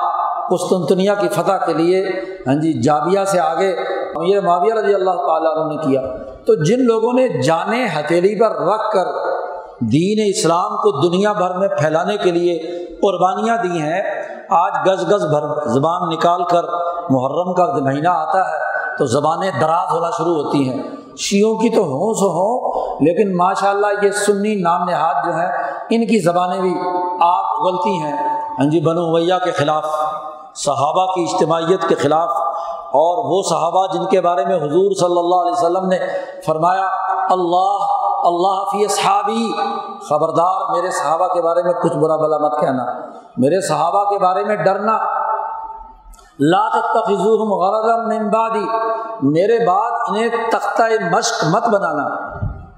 قسطنطنیہ 0.49 1.12
کی 1.19 1.28
فتح 1.28 1.65
کے 1.65 1.73
لیے۔ 1.73 2.06
ہاں 2.47 2.56
جی 2.56 2.82
جابیہ 2.82 3.19
سے 3.28 3.39
آگے 3.39 3.76
امیر 4.15 4.41
معاویہ 4.41 4.73
رضی 4.73 4.93
اللہ 4.93 5.12
تعالیٰ 5.12 5.58
عنہ 5.58 5.73
نے 5.73 5.78
کیا۔ 5.78 6.02
تو 6.45 6.63
جن 6.63 6.86
لوگوں 6.86 7.13
نے 7.13 7.28
جانے 7.41 7.86
ہتھیلی 7.86 8.39
پر 8.39 8.52
رکھ 8.52 8.91
کر 8.93 9.06
دین 9.80 10.17
اسلام 10.26 10.76
کو 10.76 11.10
دنیا 11.10 11.34
بھر 11.34 11.58
میں 11.58 11.67
پھیلانے 11.67 12.17
کے 12.17 12.32
لیے 12.32 12.60
قربانیاں 13.02 13.58
دی 13.58 13.82
ہیں، 13.82 14.02
آج 14.49 14.71
گز 14.88 15.02
گز 15.12 15.26
بھر 15.26 15.69
زبان 15.69 16.10
نکال 16.10 16.43
کر 16.43 16.63
محرم 17.10 17.54
کا 17.54 17.65
مہینہ 17.82 18.08
آتا 18.08 18.39
ہے، 18.49 18.60
تو 18.97 19.06
زبانیں 19.06 19.52
دراز 19.62 19.93
ہونا 19.93 20.10
شروع 20.17 20.36
ہوتی 20.36 20.69
ہیں۔ 20.69 20.84
شیوں 21.17 21.56
کی 21.56 21.69
تو 21.69 21.82
ہوں 21.82 22.13
سو 22.13 22.28
ہوں، 22.28 22.84
لیکن 22.99 23.36
ماشاء 23.38 23.69
اللہ 23.69 24.06
یہ 24.06 24.12
سنی 24.12 24.56
نام 24.56 24.84
نہاد 24.89 25.26
جو 25.26 25.32
ہیں، 25.32 25.52
ان 25.89 26.06
کی 26.06 26.19
زبانیں 26.19 26.62
بھی 26.62 26.73
آگ 27.21 27.43
اگلتی 27.60 27.89
ہیں۔ 27.89 28.13
ہاں 28.60 28.69
جی 28.69 28.80
بنو 28.80 29.15
ویا 29.15 29.39
کے 29.39 29.52
خلاف، 29.52 29.86
صحابہ 30.56 31.06
کی 31.06 31.23
اجتماعیت 31.23 31.88
کے 31.89 31.95
خلاف 31.95 32.30
اور 32.93 33.32
وہ 33.32 33.41
صحابہ 33.49 33.88
جن 33.93 34.06
کے 34.06 34.21
بارے 34.21 34.45
میں 34.45 34.56
حضور 34.56 34.91
صلی 34.91 35.19
اللہ 35.19 35.36
علیہ 35.36 35.51
وسلم 35.51 35.86
نے 35.86 35.97
فرمایا، 36.45 36.88
اللہ 37.29 37.86
اللہ 38.25 38.63
فی 38.71 38.88
صحابی 38.88 39.51
خبردار 40.10 40.75
میرے 40.75 40.91
صحابہ 40.91 41.27
کے 41.27 41.41
بارے 41.41 41.63
میں 41.63 41.73
کچھ 41.73 41.97
برا 41.97 42.15
بلا 42.15 42.38
مت 42.38 42.60
کہنا۔ 42.60 42.86
میرے 43.38 43.67
صحابہ 43.67 44.03
کے 44.03 44.17
بارے 44.19 44.43
میں 44.43 44.56
ڈرنا۔ 44.56 44.97
من 48.08 48.29
بعدی۔ 48.29 48.65
میرے 49.21 49.67
بعد 49.67 49.91
انہیں 50.10 50.29
تختہ 50.51 51.15
مشق 51.17 51.43
مت 51.51 51.67
بنانا۔ 51.67 52.38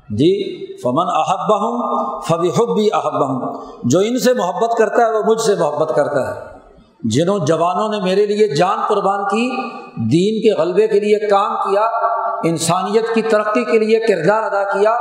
جی 0.10 0.65
فمن 0.82 1.06
احب 1.10 1.56
ہوں 1.56 2.19
فبی 2.21 2.49
حبی 2.49 2.88
احب 2.93 3.28
ہوں 3.28 3.54
جو 3.84 3.99
ان 3.99 4.19
سے 4.19 4.34
محبت 4.34 4.78
کرتا 4.78 5.01
ہے، 5.01 5.17
وہ 5.17 5.23
مجھ 5.28 5.41
سے 5.41 5.56
محبت 5.56 5.95
کرتا 5.95 6.36
ہے۔ 6.36 6.54
جنہوں 7.09 7.39
جوانوں 7.39 7.89
نے 7.89 7.99
میرے 7.99 8.25
لیے 8.25 8.47
جان 8.47 8.77
قربان 8.87 9.23
کی، 9.23 9.49
دین 9.95 10.41
کے 10.41 10.61
غلبے 10.61 10.87
کے 10.87 10.99
لیے 10.99 11.19
کام 11.19 11.55
کیا، 11.55 11.81
انسانیت 12.43 13.15
کی 13.15 13.21
ترقی 13.21 13.63
کے 13.63 13.79
لیے 13.79 13.99
کردار 13.99 14.43
ادا 14.43 14.63
کیا، 14.63 14.91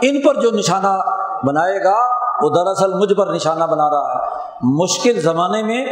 ان 0.00 0.20
پر 0.20 0.34
جو 0.34 0.50
نشانہ 0.50 1.00
بنائے 1.46 1.84
گا، 1.84 1.96
وہ 2.42 2.50
دراصل 2.50 2.92
مجھ 2.94 3.14
پر 3.14 3.34
نشانہ 3.34 3.64
بنا 3.64 3.90
رہا 3.90 4.14
ہے۔ 4.14 4.42
مشکل 4.62 5.20
زمانے 5.20 5.62
میں، 5.62 5.86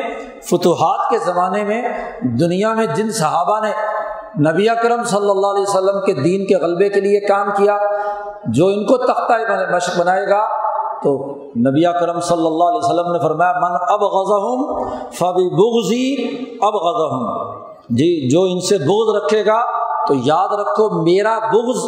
فتوحات 0.51 1.11
کے 1.11 1.19
زمانے 1.19 1.65
میں، 1.65 1.83
دنیا 2.23 2.75
میں 2.75 2.87
جن 2.87 3.11
صحابہ 3.11 3.61
نے 3.67 3.73
نبی 4.51 4.69
اکرم 4.69 5.05
صلی 5.05 5.31
اللہ 5.31 5.47
علیہ 5.47 5.63
وسلم 5.63 6.01
کے 6.07 6.15
دین 6.15 6.47
کے 6.47 6.57
غلبے 6.57 6.89
کے 6.89 7.01
لیے 7.01 7.21
کام 7.21 7.51
کیا، 7.57 7.79
جو 8.47 8.67
ان 8.67 8.87
کو 8.87 8.97
تختہ 8.97 9.33
مشق 9.75 10.01
بنائے 10.01 10.29
گا 10.29 10.47
تو 11.03 11.35
نبی 11.59 11.83
کرم 12.01 12.21
صلی 12.21 12.47
اللہ 12.47 12.65
علیہ 12.65 12.79
وسلم 12.79 13.13
نے 13.13 13.19
فرمایا، 13.19 13.53
من 13.53 13.77
اب 13.89 14.03
غذا 14.03 14.37
ہوں 14.37 14.85
فبی 15.13 15.49
بغزی 15.49 16.15
اب 16.61 16.75
غذا 16.75 17.07
ہوں 17.07 17.61
جی 17.91 18.29
جو 18.29 18.43
ان 18.43 18.61
سے 18.61 18.79
بغض 18.79 19.25
رکھے 19.25 19.47
گا، 19.47 19.61
تو 20.07 20.15
یاد 20.15 20.49
رکھو 20.61 21.03
میرا 21.03 21.39
بغض 21.39 21.85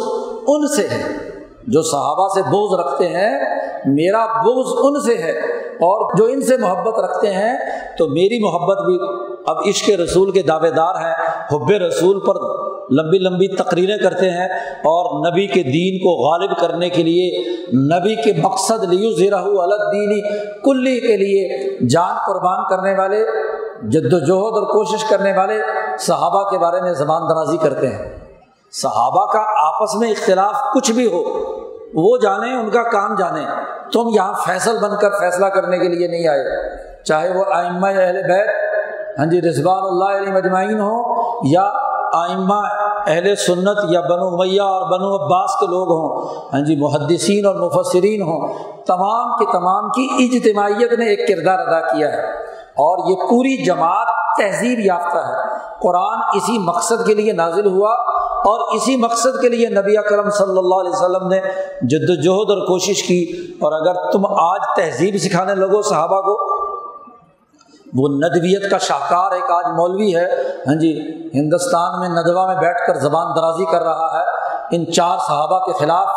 ان 0.47 0.67
سے 0.67 0.87
ہے۔ 0.87 1.33
جو 1.67 1.81
صحابہ 1.81 2.27
سے 2.27 2.41
بغض 2.41 2.79
رکھتے 2.79 3.07
ہیں، 3.07 3.39
میرا 3.85 4.25
بغض 4.25 4.73
ان 4.81 5.01
سے 5.01 5.17
ہے۔ 5.17 5.31
اور 5.73 6.17
جو 6.17 6.25
ان 6.25 6.41
سے 6.41 6.57
محبت 6.57 6.99
رکھتے 6.99 7.27
ہیں، 7.27 7.57
تو 7.97 8.07
میری 8.07 8.43
محبت 8.43 8.77
بھی 8.85 8.99
اب 9.45 9.57
عشق 9.67 9.89
رسول 9.89 10.31
کے 10.31 10.41
دعوے 10.41 10.69
دار 10.69 10.95
ہیں۔ 10.95 11.15
حب 11.51 11.69
رسول 11.69 12.19
پر 12.19 12.35
لمبی 12.91 13.17
لمبی 13.17 13.47
تقریریں 13.47 13.97
کرتے 13.97 14.29
ہیں 14.29 14.47
اور 14.77 15.31
نبی 15.31 15.47
کے 15.47 15.63
دین 15.63 15.99
کو 15.99 16.09
غالب 16.09 16.57
کرنے 16.59 16.89
کے 16.89 17.03
لیے 17.03 17.43
نبی 17.73 18.15
کے 18.15 18.41
مقصد 18.41 18.83
لیو 18.83 19.11
زیرہ 19.11 19.35
الدینی 19.35 20.21
کلی 20.63 20.99
کے 20.99 21.17
لیے 21.17 21.69
جان 21.87 22.15
قربان 22.25 22.63
کرنے 22.69 22.93
والے 22.93 23.25
جد 23.89 24.13
وجہد 24.13 24.53
اور 24.53 24.63
کوشش 24.63 25.03
کرنے 25.03 25.33
والے 25.33 25.61
صحابہ 25.99 26.49
کے 26.49 26.57
بارے 26.57 26.81
میں 26.81 26.93
زبان 26.93 27.21
درازی 27.21 27.57
کرتے 27.57 27.87
ہیں۔ 27.87 28.19
صحابہ 28.71 29.25
کا 29.25 29.43
آپس 29.67 29.95
میں 29.95 30.11
اختلاف 30.11 30.73
کچھ 30.73 30.91
بھی 30.91 31.07
ہو، 31.07 31.23
وہ 31.93 32.17
جانیں، 32.17 32.53
ان 32.53 32.69
کا 32.69 32.83
کام 32.83 33.15
جانیں۔ 33.15 33.45
تم 33.93 34.09
یہاں 34.15 34.33
فیصل 34.33 34.77
بن 34.77 34.91
کر 35.01 35.09
فیصلہ 35.09 35.45
کرنے 35.45 35.79
کے 35.79 35.87
لیے 35.87 36.07
نہیں 36.07 36.27
آئے۔ 36.27 36.73
چاہے 37.03 37.37
وہ 37.37 37.43
آئمہ 37.53 37.87
اہل 37.87 38.21
بیت 38.21 38.49
ہاں 39.19 39.25
جی 39.25 39.41
رضوان 39.41 39.83
اللہ 39.83 40.17
علیہ 40.17 40.33
مجمعین 40.33 40.79
ہوں 40.79 41.03
یا 41.49 41.82
آئمہ 42.13 42.61
اہل 43.07 43.35
سنت 43.35 43.77
یا 43.89 44.01
بنو 44.01 44.37
میاں 44.37 44.65
اور 44.65 44.81
بنو 44.81 45.15
عباس 45.15 45.59
کے 45.59 45.65
لوگ 45.65 45.87
ہوں 45.87 46.35
ہاں 46.53 46.61
جی 46.61 46.75
محدثین 46.75 47.45
اور 47.45 47.55
مفسرین 47.55 48.21
ہوں، 48.21 48.47
تمام 48.85 49.37
کی 49.37 49.45
تمام 49.45 49.89
کی 49.89 50.07
اجتماعیت 50.19 50.93
نے 50.93 51.05
ایک 51.05 51.27
کردار 51.27 51.59
ادا 51.59 51.79
کیا 51.79 52.07
ہے۔ 52.13 52.21
اور 52.55 53.11
یہ 53.11 53.15
پوری 53.15 53.65
جماعت 53.65 54.07
تہذیب 54.37 54.79
یافتہ 54.79 55.17
ہے۔ 55.17 55.63
قرآن 55.81 56.17
اسی 56.33 56.57
مقصد 56.57 57.05
کے 57.05 57.13
لیے 57.13 57.33
نازل 57.33 57.65
ہوا 57.65 57.91
اور 58.23 58.75
اسی 58.75 58.95
مقصد 58.95 59.41
کے 59.41 59.49
لیے 59.49 59.69
نبی 59.69 59.95
کرم 59.95 60.29
صلی 60.29 60.57
اللہ 60.57 60.75
علیہ 60.75 60.91
وسلم 60.91 61.27
نے 61.27 61.39
جد 61.81 62.09
وجہد 62.09 62.49
اور 62.49 62.67
کوشش 62.67 63.03
کی۔ 63.03 63.47
اور 63.61 63.71
اگر 63.71 64.11
تم 64.11 64.25
آج 64.25 64.61
تہذیب 64.75 65.15
سکھانے 65.17 65.55
لگو 65.55 65.81
صحابہ 65.81 66.21
کو 66.21 66.52
وہ 67.95 68.07
ندویت 68.07 68.71
کا 68.71 68.77
شاہکار 68.77 69.31
ایک 69.31 69.51
آج 69.51 69.65
مولوی 69.67 70.15
ہے۔ 70.15 70.25
ہاں 70.67 70.75
جی 70.75 70.99
ہندوستان 71.33 71.99
میں 71.99 72.09
ندوہ 72.09 72.47
میں 72.47 72.55
بیٹھ 72.55 72.87
کر 72.87 72.95
زبان 72.95 73.25
درازی 73.35 73.65
کر 73.65 73.83
رہا 73.83 74.19
ہے۔ 74.19 74.25
ان 74.75 74.91
چار 74.91 75.17
صحابہ 75.17 75.59
کے 75.59 75.71
خلاف 75.79 76.07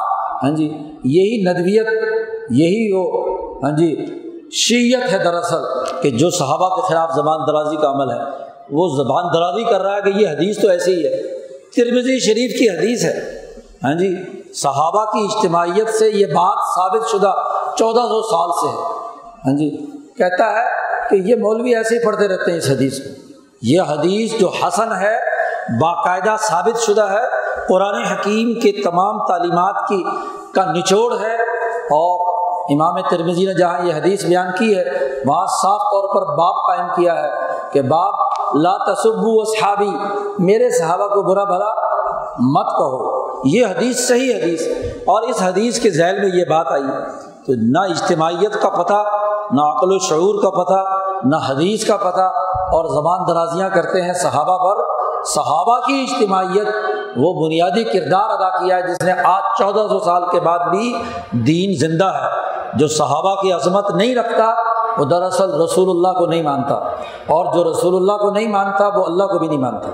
ہاں 0.43 0.51
جی 0.51 0.65
یہی 1.05 1.43
ندویت، 1.43 1.87
یہی 2.51 2.93
وہ 2.93 3.25
ہاں 3.65 3.77
جی 3.77 4.07
شیت 4.53 5.13
ہے 5.13 5.19
دراصل 5.19 5.63
کہ 6.03 6.11
جو 6.11 6.31
صحابہ 6.31 6.77
کے 6.77 6.83
خلاف 6.89 7.11
زبان 7.17 7.41
درازی 7.47 7.77
کا 7.77 7.91
عمل 7.91 8.11
ہے۔ 8.11 8.19
وہ 8.71 8.89
زبان 8.97 9.25
درازی 9.35 9.65
کر 9.65 9.83
رہا 9.83 9.97
ہے 9.97 10.01
کہ 10.01 10.09
یہ 10.09 10.29
حدیث 10.29 10.59
تو 10.59 10.69
ایسے 10.69 10.91
ہی 10.91 11.05
ہے۔ 11.05 11.23
ترمزی 11.77 12.19
شریف 12.19 12.59
کی 12.59 12.71
حدیث 12.71 13.05
ہے۔ 13.05 13.21
ہاں 13.85 13.95
جی 13.95 14.17
صحابہ 14.55 15.05
کی 15.05 15.25
اجتماعیت 15.25 15.89
سے 15.89 16.11
یہ 16.11 16.27
بات 16.27 16.59
ثابت 16.75 17.11
شدہ 17.11 17.33
چودہ 17.77 18.01
سو 18.01 18.23
سال 18.23 18.51
سے 18.51 18.77
ہے۔ 18.77 18.83
ہاں 19.47 19.57
جی 19.57 19.87
کہتا 20.17 20.53
ہے 20.53 20.86
کہ 21.11 21.17
یہ 21.17 21.35
مولوی 21.35 21.75
ایسے 21.75 21.95
ہی 21.95 22.05
پڑھتے 22.05 22.29
رہتے 22.29 22.51
ہیں 22.51 22.59
اس 22.59 22.71
حدیث 22.71 22.99
کو۔ 22.99 23.11
یہ 23.63 23.81
حدیث 23.81 24.41
جو 24.41 24.49
حسن 24.49 24.93
ہے، 24.93 25.17
باقاعدہ 25.81 26.37
ثابت 26.41 26.81
شدہ 26.81 27.11
ہے، 27.11 27.25
قرآن 27.69 27.95
حکیم 27.95 28.61
کے 28.61 28.73
تمام 28.85 29.19
تعلیمات 29.19 29.89
کی 29.89 30.05
کا 30.55 30.73
نچوڑ 30.73 31.13
ہے 31.13 31.35
اور 31.91 32.37
امام 32.71 33.01
ترمزی 33.01 33.47
نے 33.47 33.55
جہاں 33.55 33.87
یہ 33.87 33.95
حدیث 33.95 34.25
بیان 34.25 34.47
کی 34.59 34.79
ہے، 34.79 34.85
وہاں 35.27 35.47
صاف 35.47 35.81
طور 35.81 36.15
پر 36.15 36.37
باپ 36.37 36.55
قائم 36.67 36.89
کیا 36.97 37.23
ہے 37.23 37.31
کہ 37.73 37.83
باپ 37.83 38.15
لا 38.57 38.93
تصب 38.93 39.13
و 39.17 39.45
صحابی 39.45 39.91
میرے 40.39 40.71
صحابہ 40.71 41.07
کو 41.07 41.23
برا 41.23 41.45
بھلا 41.45 41.71
مت 42.39 42.67
کہو۔ 42.67 43.27
یہ 43.45 43.67
حدیث 43.67 44.09
صحیح 44.09 44.35
حدیث 44.35 44.63
اور 45.07 45.23
اس 45.23 45.43
حدیث 45.43 45.81
کے 45.81 45.91
ذیل 45.91 46.21
میں 46.21 46.29
یہ 46.35 46.45
بات 46.45 46.67
آئی۔ 46.71 46.83
تو 47.47 47.53
نہ 47.57 47.79
اجتماعیت 47.79 48.63
کا 48.63 48.69
پتہ، 48.69 49.05
نہ 49.51 49.61
عقل 49.61 49.93
و 49.93 49.99
شعور 49.99 50.43
کا 50.43 50.51
پتہ، 50.51 50.85
نہ 51.25 51.37
حدیث 51.49 51.87
کا 51.87 51.97
پتہ، 51.97 52.33
اور 52.47 52.85
زبان 52.85 53.19
درازیاں 53.29 53.69
کرتے 53.69 54.03
ہیں 54.03 54.13
صحابہ 54.13 54.59
پر۔ 54.59 54.83
صحابہ 55.25 55.79
کی 55.79 56.07
اجتماعیت 56.11 56.67
وہ 57.17 57.47
بنیادی 57.47 57.85
کردار 57.85 58.31
ادا 58.31 58.49
کیا 58.49 58.77
ہے 58.77 58.83
جس 58.83 59.03
نے 59.03 59.13
آج 59.25 59.43
چودہ 59.59 59.89
سو 59.89 59.99
سال 59.99 60.23
کے 60.33 60.41
بعد 60.41 60.59
بھی 60.59 61.03
دین 61.31 61.77
زندہ 61.77 62.05
ہے۔ 62.05 62.29
جو 62.75 62.89
صحابہ 62.89 63.35
کی 63.35 63.53
عظمت 63.53 63.91
نہیں 63.91 64.15
رکھتا، 64.15 64.55
وہ 64.99 65.05
دراصل 65.05 65.61
رسول 65.61 65.91
اللہ 65.91 66.19
کو 66.19 66.27
نہیں 66.27 66.43
مانتا۔ 66.43 66.75
اور 67.27 67.55
جو 67.55 67.73
رسول 67.73 67.97
اللہ 67.97 68.13
کو 68.13 68.31
نہیں 68.31 68.49
مانتا، 68.49 68.87
وہ 68.87 69.05
اللہ 69.05 69.25
کو 69.25 69.39
بھی 69.39 69.49
نہیں 69.49 69.59
مانتا۔ 69.59 69.89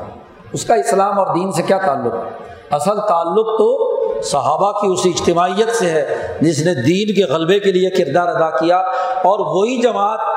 اس 0.53 0.65
کا 0.65 0.75
اسلام 0.75 1.19
اور 1.19 1.27
دین 1.35 1.53
سے 1.53 1.63
کیا 1.63 1.79
تعلق؟ 1.79 2.15
ہے 2.15 2.31
اصل 2.71 3.01
تعلق 3.09 3.47
تو 3.47 3.93
صحابہ 4.31 4.71
کی 4.73 4.87
اس 4.87 5.07
اجتماعیت 5.07 5.75
سے 5.77 5.91
ہے، 5.91 6.37
جس 6.41 6.65
نے 6.67 6.75
دین 6.75 7.15
کے 7.15 7.25
غلبے 7.33 7.59
کے 7.61 7.73
لیے 7.73 7.91
کردار 7.91 8.29
ادا 8.29 8.51
کیا 8.51 8.77
اور 9.25 9.39
وہی 9.47 9.81
جماعت 9.83 10.31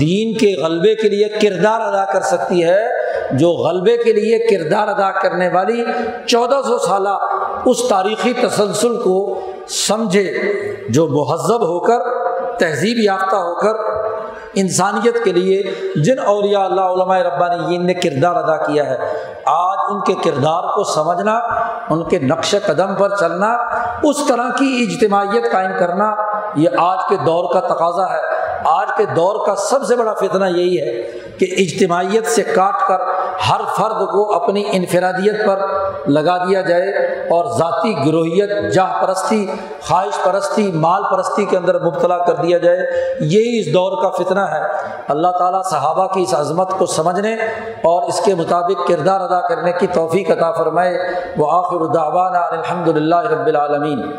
دین 0.00 0.36
کے 0.38 0.54
غلبے 0.62 0.94
کے 0.94 1.08
لیے 1.08 1.28
کردار 1.42 1.80
ادا 1.80 2.04
کر 2.04 2.22
سکتی 2.22 2.64
ہے، 2.64 2.78
جو 3.38 3.50
غلبے 3.50 3.96
کے 3.96 4.12
لیے 4.12 4.38
کردار 4.38 4.88
ادا 4.88 5.10
کرنے 5.12 5.48
والی 5.48 5.84
چودہ 6.26 6.60
سو 6.66 6.78
سالہ 6.78 7.16
اس 7.64 7.82
تاریخی 7.88 8.32
تسلسل 8.40 8.96
کو 9.02 9.18
سمجھے، 9.68 10.32
جو 10.88 11.06
مہذب 11.06 11.62
ہو 11.62 11.78
کر، 11.80 12.00
تہذیب 12.58 12.98
یافتہ 12.98 13.36
ہو 13.36 13.54
کر 13.60 13.84
انسانیت 14.54 15.16
کے 15.24 15.32
لیے 15.32 15.62
جن 15.96 16.18
اولیاء 16.26 16.64
اللہ، 16.64 16.80
علماء 16.80 17.18
ربانی 17.18 17.78
نے 17.78 17.94
کردار 17.94 18.36
ادا 18.36 18.56
کیا 18.56 18.86
ہے۔ 18.90 18.96
آج 19.46 19.78
ان 19.90 20.00
کے 20.06 20.14
کردار 20.24 20.62
کو 20.74 20.84
سمجھنا 20.84 21.38
ان 21.90 22.08
کے 22.08 22.18
نقش 22.18 22.54
قدم 22.66 22.94
پر 22.94 23.16
چلنا، 23.16 23.56
اس 24.02 24.16
طرح 24.28 24.48
کی 24.58 24.86
اجتماعیت 24.88 25.52
قائم 25.52 25.70
کرنا، 25.78 26.14
یہ 26.54 26.68
آج 26.78 26.98
کے 27.08 27.16
دور 27.16 27.54
کا 27.54 27.60
تقاضا 27.60 28.12
ہے۔ 28.12 28.20
آج 28.64 28.88
کے 28.96 29.06
دور 29.06 29.46
کا 29.46 29.54
سب 29.54 29.84
سے 29.84 29.96
بڑا 29.96 30.14
فتنہ 30.14 30.44
یہی 30.44 30.80
ہے 30.80 31.02
کہ 31.38 31.46
اجتماعیت 31.58 32.26
سے 32.26 32.42
کاٹ 32.42 32.88
کر 32.88 32.98
ہر 33.48 33.60
فرد 33.76 34.08
کو 34.08 34.34
اپنی 34.34 34.64
انفرادیت 34.72 35.46
پر 35.46 35.60
لگا 36.06 36.36
دیا 36.36 36.60
جائے 36.60 36.88
اور 37.30 37.58
ذاتی 37.58 37.94
گروہیت، 38.06 38.72
جاہ 38.74 39.06
پرستی، 39.06 39.46
خواہش 39.88 40.24
پرستی، 40.24 40.72
مال 40.74 41.02
پرستی 41.10 41.44
کے 41.44 41.56
اندر 41.56 41.80
مبتلا 41.80 42.18
کر 42.18 42.34
دیا 42.34 42.58
جائے، 42.58 42.78
یہی 43.20 43.60
اس 43.60 43.74
دور 43.74 44.02
کا 44.02 44.10
فتنہ 44.10 44.40
ہے۔ 44.40 44.60
اللہ 45.08 45.28
تعالیٰ 45.28 45.62
صحابہ 45.64 46.06
کی 46.06 46.22
اس 46.22 46.34
عظمت 46.34 46.70
کو 46.78 46.86
سمجھنے 46.86 47.34
اور 47.84 48.02
اس 48.02 48.20
کے 48.20 48.34
مطابق 48.34 48.88
کردار 48.88 49.20
ادا 49.20 49.40
کرنے 49.40 49.72
کی 49.72 49.86
توفیق 49.86 50.30
عطا 50.30 50.52
فرمائے۔ 50.52 50.98
وہ 51.36 51.50
آخر 51.50 51.80
الدعوانا 51.80 52.40
الحمد 52.40 52.88
للہ 52.88 53.20
رب 53.20 53.46
العالمین۔ 53.46 54.10